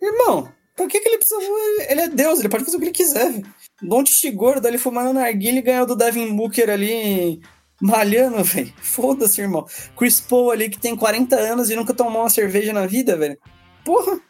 [0.00, 1.40] Irmão, por que, que ele precisa.
[1.88, 3.42] Ele é Deus, ele pode fazer o que ele quiser.
[3.82, 7.42] Doncic gordo ali fumando narguilha e ganhou do Devin Booker ali
[7.82, 8.72] malhando, velho.
[8.80, 9.66] Foda-se, irmão.
[9.98, 13.36] Chris Paul ali que tem 40 anos e nunca tomou uma cerveja na vida, velho.
[13.84, 14.20] Porra,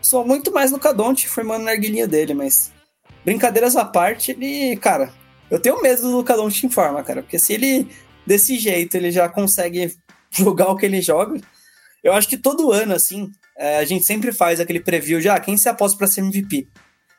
[0.00, 2.72] sou muito mais Luka Doncic formando narguilhinha dele, mas
[3.24, 5.12] brincadeiras à parte, ele, cara,
[5.50, 7.88] eu tenho medo do Luka Doncic em forma, cara, porque se ele
[8.26, 9.94] desse jeito ele já consegue
[10.30, 11.40] jogar o que ele joga,
[12.02, 15.38] eu acho que todo ano assim, é, a gente sempre faz aquele preview de ah,
[15.38, 16.68] quem se aposta para ser MVP.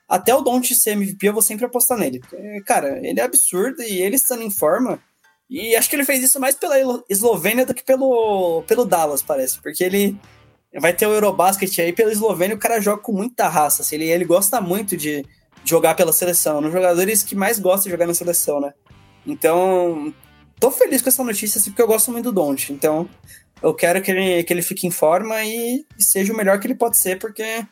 [0.08, 2.20] Até o Doncic ser MVP, eu vou sempre apostar nele.
[2.20, 5.00] Porque, cara, ele é absurdo e ele estando em forma,
[5.52, 6.76] e acho que ele fez isso mais pela
[7.10, 10.18] Eslovênia do que pelo, pelo Dallas, parece, porque ele
[10.80, 14.06] vai ter o Eurobasket aí pela Eslovênia, o cara joga com muita raça, assim, ele,
[14.06, 15.26] ele gosta muito de
[15.64, 18.74] jogar pela seleção, um dos jogadores que mais gosta de jogar na seleção, né?
[19.26, 20.14] Então,
[20.60, 22.74] tô feliz com essa notícia, assim, porque eu gosto muito do Don't.
[22.74, 23.10] Então,
[23.62, 26.76] eu quero que ele, que ele fique em forma e, seja o melhor que ele
[26.76, 27.66] pode ser, porque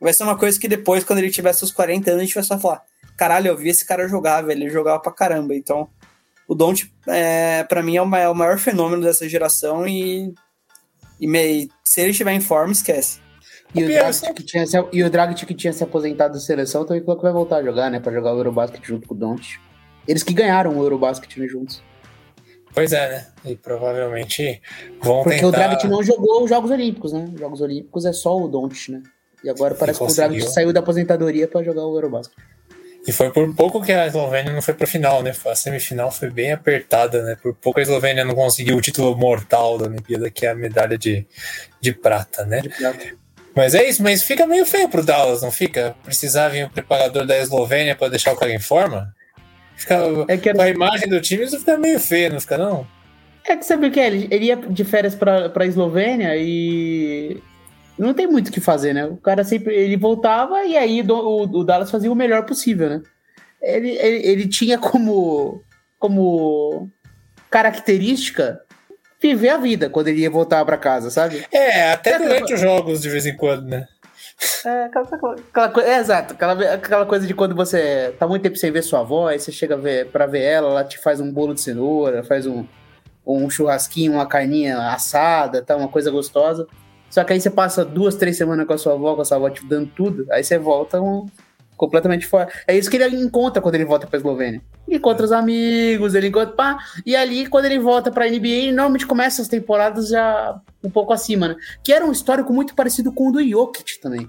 [0.00, 2.44] vai ser uma coisa que depois, quando ele tiver seus 40 anos, a gente vai
[2.44, 2.82] só falar:
[3.16, 5.54] caralho, eu vi esse cara jogar, velho, ele jogava pra caramba.
[5.54, 5.88] Então,
[6.46, 10.34] o Don't, é, para mim, é o maior, é o maior, fenômeno dessa geração e,
[11.18, 13.20] e me, se ele estiver em forma, esquece.
[13.74, 16.84] E o, Dragic que tinha se, e o Dragic que tinha se aposentado da seleção
[16.84, 18.00] também falou que vai voltar a jogar, né?
[18.00, 19.60] Pra jogar o Eurobasket junto com o Don't.
[20.08, 21.82] Eles que ganharam o Eurobasket né, juntos.
[22.72, 23.26] Pois é, né?
[23.44, 24.60] E provavelmente
[25.00, 25.48] vão Porque tentar...
[25.48, 27.28] o Dragic não jogou os Jogos Olímpicos, né?
[27.32, 29.02] Os Jogos Olímpicos é só o Don't, né?
[29.42, 32.36] E agora parece que o Dragic saiu da aposentadoria para jogar o Eurobasket.
[33.06, 35.32] E foi por pouco que a Eslovênia não foi pra final, né?
[35.46, 37.36] A semifinal foi bem apertada, né?
[37.40, 40.98] Por pouco a Eslovênia não conseguiu o título mortal da Olimpíada, que é a medalha
[40.98, 41.26] de,
[41.80, 42.60] de prata, né?
[42.60, 43.19] De prata.
[43.54, 45.94] Mas é isso, mas fica meio feio pro Dallas, não fica?
[46.04, 49.14] Precisar vir o preparador da Eslovênia para deixar o cara em forma?
[49.76, 49.96] Fica,
[50.28, 52.86] é que a imagem do time isso fica meio feio, não fica não?
[53.44, 54.06] É que sabe o que é?
[54.06, 57.42] Ele, ele ia de férias pra, pra Eslovênia e
[57.98, 59.06] não tem muito o que fazer, né?
[59.06, 62.88] O cara sempre ele voltava e aí do, o, o, Dallas fazia o melhor possível,
[62.88, 63.02] né?
[63.60, 65.62] Ele, ele, ele, tinha como,
[65.98, 66.90] como
[67.50, 68.60] característica
[69.20, 71.44] viver a vida quando ele ia voltar para casa, sabe?
[71.52, 73.86] É, até durante os jogos de vez em quando, né?
[74.64, 75.06] É, aquela,
[75.52, 79.00] aquela, é, exato, aquela, aquela coisa de quando você tá muito tempo sem ver sua
[79.00, 82.24] avó, aí você chega ver, pra ver ela, ela te faz um bolo de cenoura,
[82.24, 82.64] faz um,
[83.26, 86.66] um churrasquinho, uma carninha assada, tá, uma coisa gostosa.
[87.10, 89.36] Só que aí você passa duas, três semanas com a sua avó, com a sua
[89.36, 91.26] avó te dando tudo, aí você volta um,
[91.80, 92.52] completamente fora.
[92.68, 94.60] É isso que ele encontra quando ele volta pra Eslovênia.
[94.86, 96.54] Ele encontra os amigos, ele encontra.
[96.54, 100.90] Pá, e ali, quando ele volta pra NBA, ele normalmente começa as temporadas já um
[100.90, 101.56] pouco acima, né?
[101.82, 104.28] Que era um histórico muito parecido com o do Jokic também.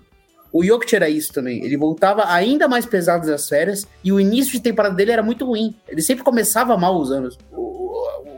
[0.54, 1.62] O Jokic era isso também.
[1.62, 5.46] Ele voltava ainda mais pesado das férias e o início de temporada dele era muito
[5.46, 5.76] ruim.
[5.90, 7.62] Ele sempre começava mal os anos, o,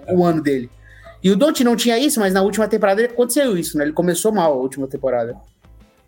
[0.07, 0.71] o, o ano dele.
[1.23, 3.83] E o Don't não tinha isso, mas na última temporada aconteceu isso, né?
[3.83, 5.35] Ele começou mal a última temporada.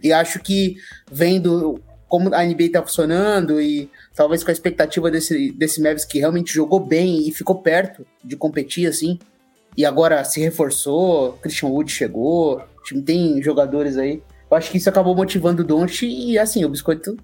[0.03, 0.75] E acho que
[1.09, 6.19] vendo como a NBA tá funcionando e talvez com a expectativa desse, desse Mavis que
[6.19, 9.19] realmente jogou bem e ficou perto de competir, assim,
[9.75, 14.21] e agora se reforçou, Christian Wood chegou, time tem jogadores aí.
[14.49, 17.17] Eu acho que isso acabou motivando o Don't e, assim, o Biscoito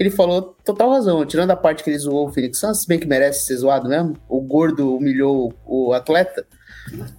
[0.00, 1.26] que ele falou total razão.
[1.26, 4.16] Tirando a parte que ele zoou o Phoenix Suns, bem que merece ser zoado mesmo,
[4.28, 6.46] o gordo humilhou o atleta.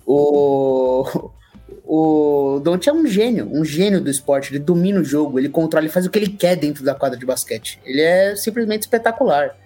[0.03, 1.31] O,
[1.93, 4.49] o Don't é um gênio, um gênio do esporte.
[4.49, 7.19] Ele domina o jogo, ele controla, ele faz o que ele quer dentro da quadra
[7.19, 7.81] de basquete.
[7.83, 9.57] Ele é simplesmente espetacular.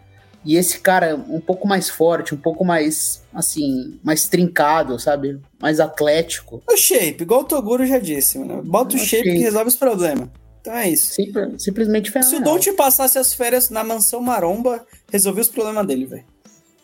[0.44, 5.40] E esse cara um pouco mais forte, um pouco mais, assim, mais trincado, sabe?
[5.62, 6.64] Mais atlético.
[6.68, 8.64] O shape, igual o Toguro já disse, mano.
[8.64, 10.28] Bota o, o shape, shape que resolve os problemas.
[10.62, 11.14] Então é isso.
[11.14, 12.40] Simples, simplesmente fenomenal.
[12.40, 16.26] Se o Don't passasse as férias na mansão maromba, resolveu os problemas dele, velho.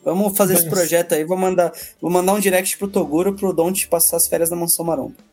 [0.05, 0.67] Vamos fazer Vamos.
[0.67, 1.23] esse projeto aí.
[1.23, 4.85] Vou mandar, vou mandar um direct pro Toguro pro Don't passar as férias na mansão
[4.85, 5.30] maromba.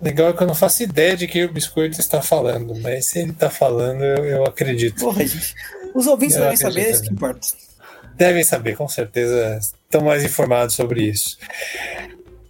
[0.00, 3.18] Legal é que eu não faço ideia de que o Biscoito está falando, mas se
[3.18, 4.98] ele está falando, eu, eu, acredito.
[4.98, 5.54] Porra, gente.
[5.94, 7.48] Os ouvintes eu devem saber, é isso que importa.
[8.14, 11.36] Devem saber, com certeza estão mais informados sobre isso.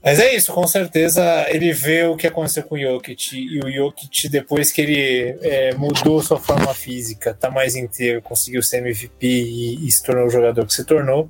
[0.02, 3.70] Mas é isso, com certeza ele vê o que aconteceu com o Jokic e o
[3.70, 9.26] Jokic, depois que ele é, mudou sua forma física, tá mais inteiro, conseguiu ser MVP
[9.26, 11.28] e, e se tornou o jogador que se tornou,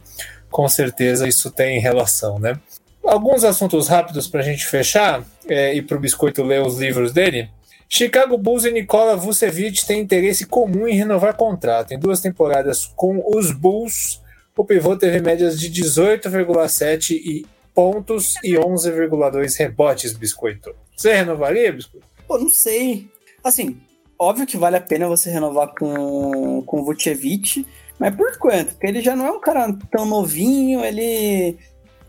[0.50, 2.61] com certeza isso tem relação, né?
[3.04, 7.12] Alguns assuntos rápidos para a gente fechar é, e para o Biscoito ler os livros
[7.12, 7.50] dele.
[7.88, 11.92] Chicago Bulls e Nikola Vucevic têm interesse comum em renovar contrato.
[11.92, 14.20] Em duas temporadas com os Bulls,
[14.56, 20.74] o pivô teve médias de 18,7 e pontos e 11,2 rebotes, Biscoito.
[20.94, 22.06] Você renovaria, Biscoito?
[22.28, 23.08] Pô, não sei.
[23.42, 23.80] Assim,
[24.18, 27.66] óbvio que vale a pena você renovar com, com o Vucevic,
[27.98, 28.72] mas por quanto?
[28.74, 31.58] Porque ele já não é um cara tão novinho, ele...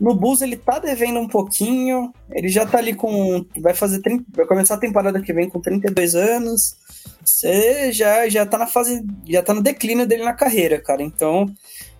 [0.02, 3.46] No Bulls ele tá devendo um pouquinho, ele já tá ali com...
[3.58, 4.00] vai fazer...
[4.00, 6.76] 30, vai começar a temporada que vem com 32 anos,
[7.24, 9.04] você já, já tá na fase...
[9.28, 11.46] já tá no declínio dele na carreira, cara, então...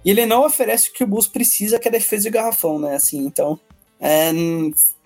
[0.04, 2.96] E ele não oferece o que o Bulls precisa, que é defesa de garrafão, né?
[2.96, 3.60] Assim, então.
[4.00, 4.32] É,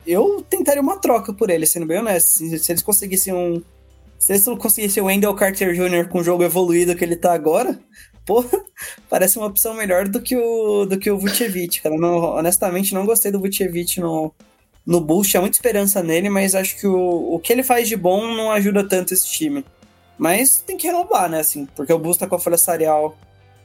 [0.07, 2.29] eu tentaria uma troca por ele, sendo bem honesto.
[2.29, 3.63] Se, se eles conseguissem um.
[4.19, 6.09] Se eles conseguissem o Wendell Carter Jr.
[6.09, 7.79] com o jogo evoluído que ele tá agora,
[9.09, 11.97] parece uma opção melhor do que o, do que o Vucevic, cara.
[11.97, 14.33] Não, honestamente, não gostei do Vucevic no,
[14.85, 17.97] no Bulls, tinha muita esperança nele, mas acho que o, o que ele faz de
[17.97, 19.65] bom não ajuda tanto esse time.
[20.19, 23.17] Mas tem que renovar, né, assim, porque o Bulls tá com a folha salarial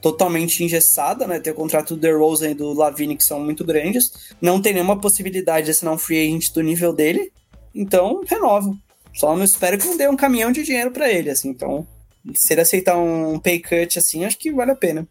[0.02, 1.40] totalmente engessada, né?
[1.40, 4.34] Tem o contrato do DeRozan e do Lavine que são muito grandes.
[4.42, 7.32] Não tem nenhuma possibilidade de assinar um free agent do nível dele.
[7.74, 8.76] Então, renovo.
[9.14, 11.50] Só não espero que não dê um caminhão de dinheiro para ele, assim.
[11.50, 11.88] Então,
[12.34, 15.08] se ele aceitar um pay cut assim, acho que vale a pena.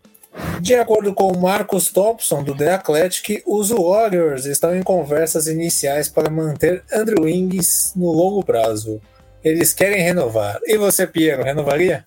[0.61, 6.09] De acordo com o Marcos Thompson, do The Athletic, os Warriors estão em conversas iniciais
[6.09, 9.01] para manter Andrew Wings no longo prazo.
[9.43, 10.61] Eles querem renovar.
[10.65, 12.05] E você, Piero, renovaria?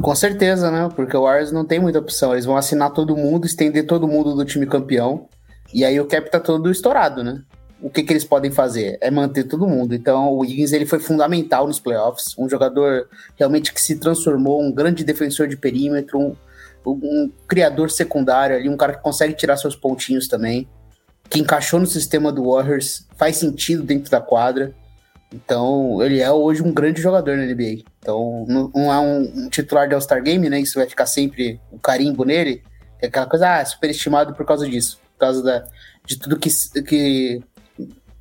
[0.00, 0.88] Com certeza, né?
[0.94, 2.32] Porque o Warriors não tem muita opção.
[2.32, 5.28] Eles vão assinar todo mundo, estender todo mundo do time campeão.
[5.72, 7.42] E aí o cap tá todo estourado, né?
[7.82, 8.98] O que, que eles podem fazer?
[9.00, 9.94] É manter todo mundo.
[9.94, 12.36] Então o Wiggins ele foi fundamental nos playoffs.
[12.38, 16.36] Um jogador realmente que se transformou, um grande defensor de perímetro, um,
[16.86, 20.68] um criador secundário ali, um cara que consegue tirar seus pontinhos também.
[21.28, 24.74] Que encaixou no sistema do Warriors, faz sentido dentro da quadra.
[25.32, 27.84] Então, ele é hoje um grande jogador na NBA.
[28.00, 30.60] Então, não é um, um titular de All-Star Game, né?
[30.60, 32.62] Isso vai ficar sempre um carimbo nele.
[33.00, 34.98] É aquela coisa, ah, superestimado por causa disso.
[35.12, 35.64] Por causa da,
[36.04, 36.50] de tudo que,
[36.82, 37.42] que,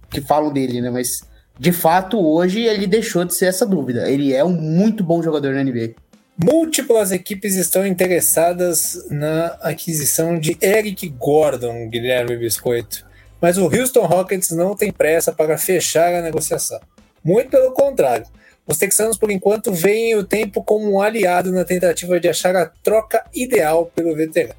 [0.09, 0.89] que falam dele, né?
[0.89, 1.21] Mas,
[1.57, 4.09] de fato, hoje ele deixou de ser essa dúvida.
[4.09, 5.93] Ele é um muito bom jogador na NBA.
[6.41, 13.05] Múltiplas equipes estão interessadas na aquisição de Eric Gordon, Guilherme Biscoito.
[13.41, 16.79] Mas o Houston Rockets não tem pressa para fechar a negociação.
[17.23, 18.25] Muito pelo contrário.
[18.65, 22.67] Os texanos, por enquanto, veem o tempo como um aliado na tentativa de achar a
[22.67, 24.53] troca ideal pelo veterano.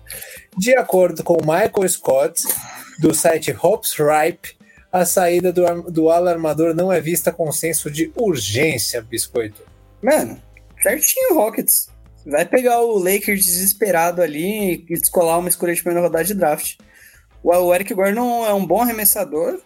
[0.59, 2.42] De acordo com Michael Scott,
[2.98, 4.57] do site Hopes Ripe,
[4.93, 9.62] a saída do, do alarmador não é vista com senso de urgência, Biscoito.
[10.03, 10.41] Mano,
[10.82, 11.88] certinho, Rockets.
[12.26, 16.76] Vai pegar o Lakers desesperado ali e descolar uma escolha de primeira rodada de draft.
[17.43, 19.61] O Eric Gordon é um bom arremessador,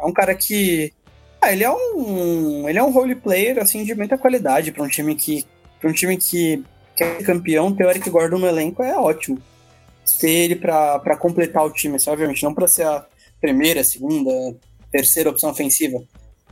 [0.00, 0.92] é um cara que
[1.40, 4.88] ah, ele é um ele é um role player assim de muita qualidade para um
[4.88, 5.44] time que
[5.80, 6.64] para um time que
[6.94, 9.38] quer ser campeão, ter o Eric Gordon no elenco é ótimo.
[10.20, 13.04] Ter ele para completar o time, assim, obviamente não para ser a
[13.40, 14.30] primeira, segunda,
[14.90, 16.02] terceira opção ofensiva,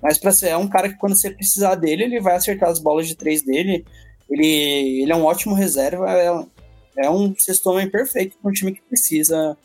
[0.05, 2.78] mas para ser é um cara que quando você precisar dele, ele vai acertar as
[2.78, 3.87] bolas de três dele.
[4.28, 8.72] Ele, ele é um ótimo reserva, é, é um sexto homem perfeito para um time
[8.72, 9.57] que precisa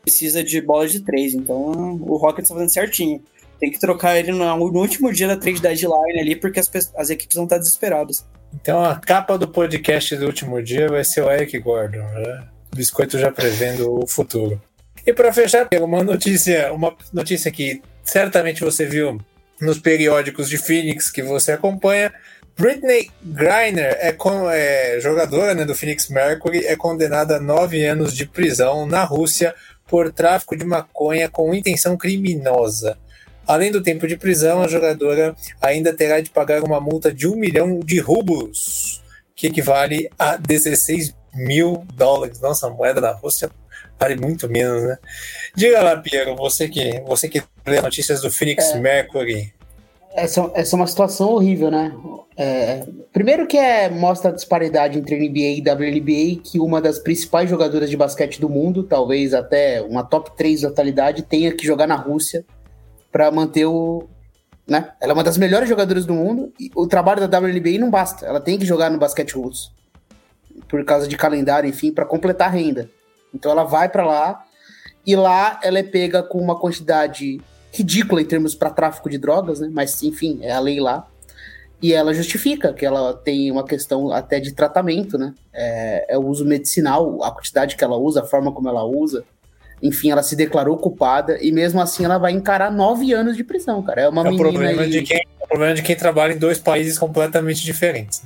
[0.00, 1.34] precisa de bolas de três.
[1.34, 3.22] Então o Rockets está fazendo certinho.
[3.58, 7.10] Tem que trocar ele no, no último dia da trade deadline ali, porque as, as
[7.10, 8.26] equipes vão estar desesperadas.
[8.54, 12.48] Então a capa do podcast do último dia vai ser o Eric Gordon, né?
[12.74, 14.60] Biscoito já prevendo o futuro.
[15.06, 19.20] E para fechar, uma notícia, uma notícia que certamente você viu
[19.60, 22.12] nos periódicos de Phoenix que você acompanha.
[22.56, 24.16] Britney Griner é,
[24.52, 29.54] é jogadora né, do Phoenix Mercury, é condenada a nove anos de prisão na Rússia
[29.86, 32.98] por tráfico de maconha com intenção criminosa.
[33.46, 37.34] Além do tempo de prisão, a jogadora ainda terá de pagar uma multa de um
[37.34, 39.02] milhão de rublos,
[39.34, 42.40] que equivale a 16 mil dólares.
[42.40, 43.50] Nossa, a moeda da Rússia
[44.00, 44.98] vale muito menos, né?
[45.54, 49.52] Diga lá, Piero, você que, você que lê notícias do Phoenix é, Mercury.
[50.14, 51.92] Essa, essa é uma situação horrível, né?
[52.36, 57.50] É, primeiro que é, mostra a disparidade entre NBA e WNBA, que uma das principais
[57.50, 61.86] jogadoras de basquete do mundo, talvez até uma top 3 da atualidade, tenha que jogar
[61.86, 62.44] na Rússia
[63.12, 64.08] para manter o.
[64.66, 64.90] Né?
[65.00, 68.24] Ela é uma das melhores jogadoras do mundo e o trabalho da WNBA não basta.
[68.24, 69.74] Ela tem que jogar no basquete russo.
[70.68, 72.88] Por causa de calendário, enfim, para completar a renda.
[73.34, 74.44] Então ela vai para lá
[75.06, 77.40] e lá ela é pega com uma quantidade
[77.72, 79.68] ridícula em termos para tráfico de drogas, né?
[79.72, 81.06] Mas enfim, é a lei lá.
[81.82, 85.32] E ela justifica que ela tem uma questão até de tratamento, né?
[85.52, 89.24] É, é o uso medicinal, a quantidade que ela usa, a forma como ela usa.
[89.82, 93.82] Enfim, ela se declarou culpada e mesmo assim ela vai encarar nove anos de prisão,
[93.82, 94.02] cara.
[94.02, 94.48] É uma é menina.
[94.48, 94.90] O problema, aí...
[94.90, 98.22] de quem, é o problema de quem trabalha em dois países completamente diferentes.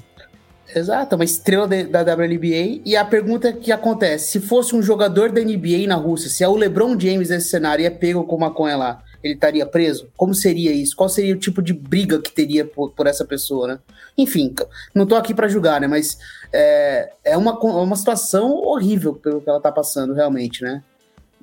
[0.74, 2.82] Exato, uma estrela de, da WNBA.
[2.84, 6.48] E a pergunta que acontece: se fosse um jogador da NBA na Rússia, se é
[6.48, 10.08] o LeBron James nesse cenário e é pego com maconha lá, ele estaria preso?
[10.16, 10.96] Como seria isso?
[10.96, 13.78] Qual seria o tipo de briga que teria por, por essa pessoa, né?
[14.18, 14.52] Enfim,
[14.92, 15.86] não tô aqui para julgar, né?
[15.86, 16.18] Mas
[16.52, 20.82] é, é uma, uma situação horrível pelo que ela tá passando, realmente, né?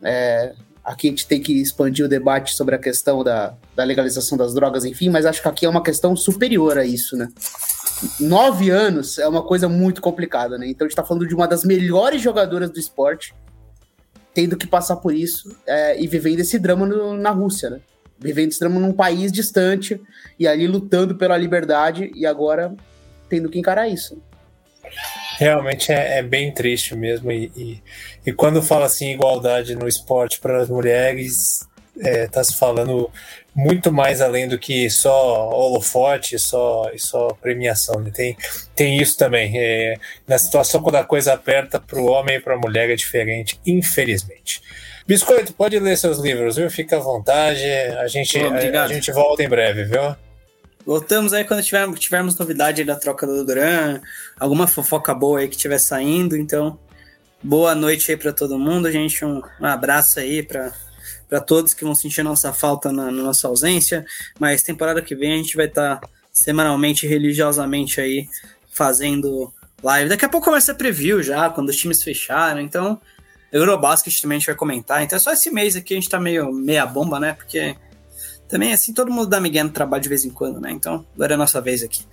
[0.04, 0.54] É,
[0.84, 4.54] aqui a gente tem que expandir o debate sobre a questão da, da legalização das
[4.54, 7.30] drogas, enfim, mas acho que aqui é uma questão superior a isso, né?
[8.20, 10.68] Nove anos é uma coisa muito complicada, né?
[10.68, 13.34] Então a gente tá falando de uma das melhores jogadoras do esporte,
[14.34, 17.80] tendo que passar por isso é, e vivendo esse drama no, na Rússia, né?
[18.18, 20.00] Vivendo esse drama num país distante
[20.40, 22.74] e ali lutando pela liberdade e agora
[23.30, 24.22] tendo que encarar isso.
[25.38, 27.32] Realmente é, é bem triste mesmo.
[27.32, 27.84] E, e,
[28.26, 31.68] e, quando fala assim igualdade no esporte para as mulheres,
[32.02, 33.10] está é, tá se falando
[33.54, 38.00] muito mais além do que só holofote só, e só premiação.
[38.02, 38.12] Né?
[38.14, 38.38] Tem,
[38.76, 39.54] tem isso também.
[39.56, 39.96] É,
[40.28, 43.60] na situação quando a coisa aperta para o homem e para a mulher é diferente,
[43.66, 44.62] infelizmente.
[45.06, 46.70] Biscoito, pode ler seus livros, viu?
[46.70, 47.64] Fica à vontade.
[48.00, 50.16] A gente, a, a, gente volta em breve, viu?
[50.86, 54.02] Voltamos aí quando tivermos, tivermos novidade da troca do Duran,
[54.40, 56.36] alguma fofoca boa aí que estiver saindo.
[56.36, 56.80] Então,
[57.44, 59.24] boa noite aí para todo mundo, gente.
[59.26, 60.72] Um, um abraço aí para
[61.32, 64.06] para todos que vão sentir nossa falta na, na, nossa ausência.
[64.38, 68.28] Mas temporada que vem a gente vai estar tá semanalmente, religiosamente aí
[68.70, 69.50] fazendo
[69.82, 70.10] live.
[70.10, 72.60] Daqui a pouco começa a preview já, quando os times fecharam.
[72.60, 73.00] Então,
[73.50, 75.02] Eurobasket também a gente vai comentar.
[75.04, 77.32] Então, é só esse mês aqui a gente tá meio meia bomba, né?
[77.32, 77.78] Porque
[78.50, 80.70] também, assim, todo mundo dá Miguel no trabalho de vez em quando, né?
[80.70, 82.06] Então, agora é a nossa vez aqui.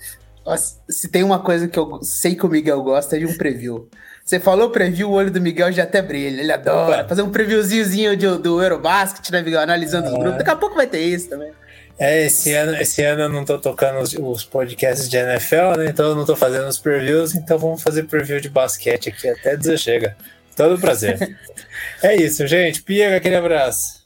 [0.89, 3.89] Se tem uma coisa que eu sei que o Miguel gosta é de um preview.
[4.29, 6.43] Você falou preview, o olho do Miguel já até brilha.
[6.43, 9.61] Ele adora fazer um previewzinho do, do Eurobasket, né, Miguel?
[9.61, 10.11] Analisando é.
[10.11, 10.37] os grupos.
[10.37, 11.51] Daqui a pouco vai ter isso também.
[11.99, 15.87] É, esse ano, esse ano eu não tô tocando os, os, podcasts de NFL, né?
[15.87, 19.57] Então eu não tô fazendo os previews, então vamos fazer preview de basquete aqui até
[19.57, 20.14] dizer chega.
[20.55, 21.39] Todo prazer.
[22.03, 22.83] é isso, gente.
[22.83, 24.05] Piega, aquele abraço.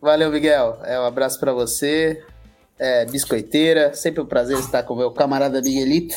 [0.00, 0.78] Valeu, Miguel.
[0.84, 2.22] É um abraço para você.
[2.78, 3.92] é, biscoiteira.
[3.92, 6.14] Sempre um prazer estar com o meu camarada Miguelito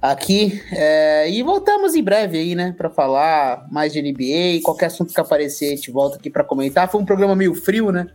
[0.00, 0.62] aqui.
[0.72, 4.62] É, e voltamos em breve aí, né, para falar mais de NBA.
[4.62, 6.90] Qualquer assunto que aparecer, a gente volta aqui para comentar.
[6.90, 8.06] Foi um programa meio frio, né?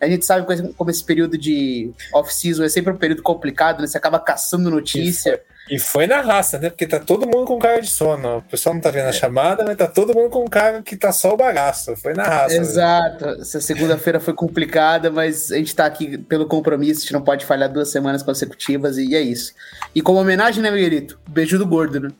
[0.00, 0.46] A gente sabe
[0.76, 3.86] como esse período de off-season é sempre um período complicado, né?
[3.86, 5.42] Você acaba caçando notícia.
[5.70, 6.70] E foi na raça, né?
[6.70, 8.38] Porque tá todo mundo com cara de sono.
[8.38, 11.12] O pessoal não tá vendo a chamada, mas tá todo mundo com cara que tá
[11.12, 11.94] só o bagaço.
[11.96, 12.56] Foi na raça.
[12.56, 13.26] Exato.
[13.26, 13.42] Mesmo.
[13.42, 17.00] Essa segunda-feira foi complicada, mas a gente tá aqui pelo compromisso.
[17.00, 19.52] A gente não pode falhar duas semanas consecutivas e é isso.
[19.94, 21.18] E como homenagem, né, Miguelito?
[21.28, 22.10] Beijo do gordo, né?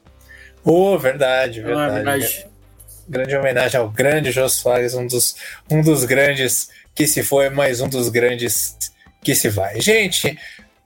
[0.65, 1.91] Oh, verdade, verdade.
[1.91, 2.47] Ah, verdade.
[3.09, 5.37] Grande homenagem ao grande Jô Soares, um dos,
[5.71, 8.77] um dos grandes que se foi, mais um dos grandes
[9.23, 9.81] que se vai.
[9.81, 10.39] Gente,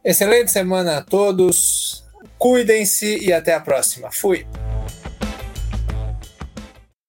[0.04, 1.91] excelente semana a todos.
[2.38, 4.10] Cuidem-se e até a próxima.
[4.10, 4.46] Fui.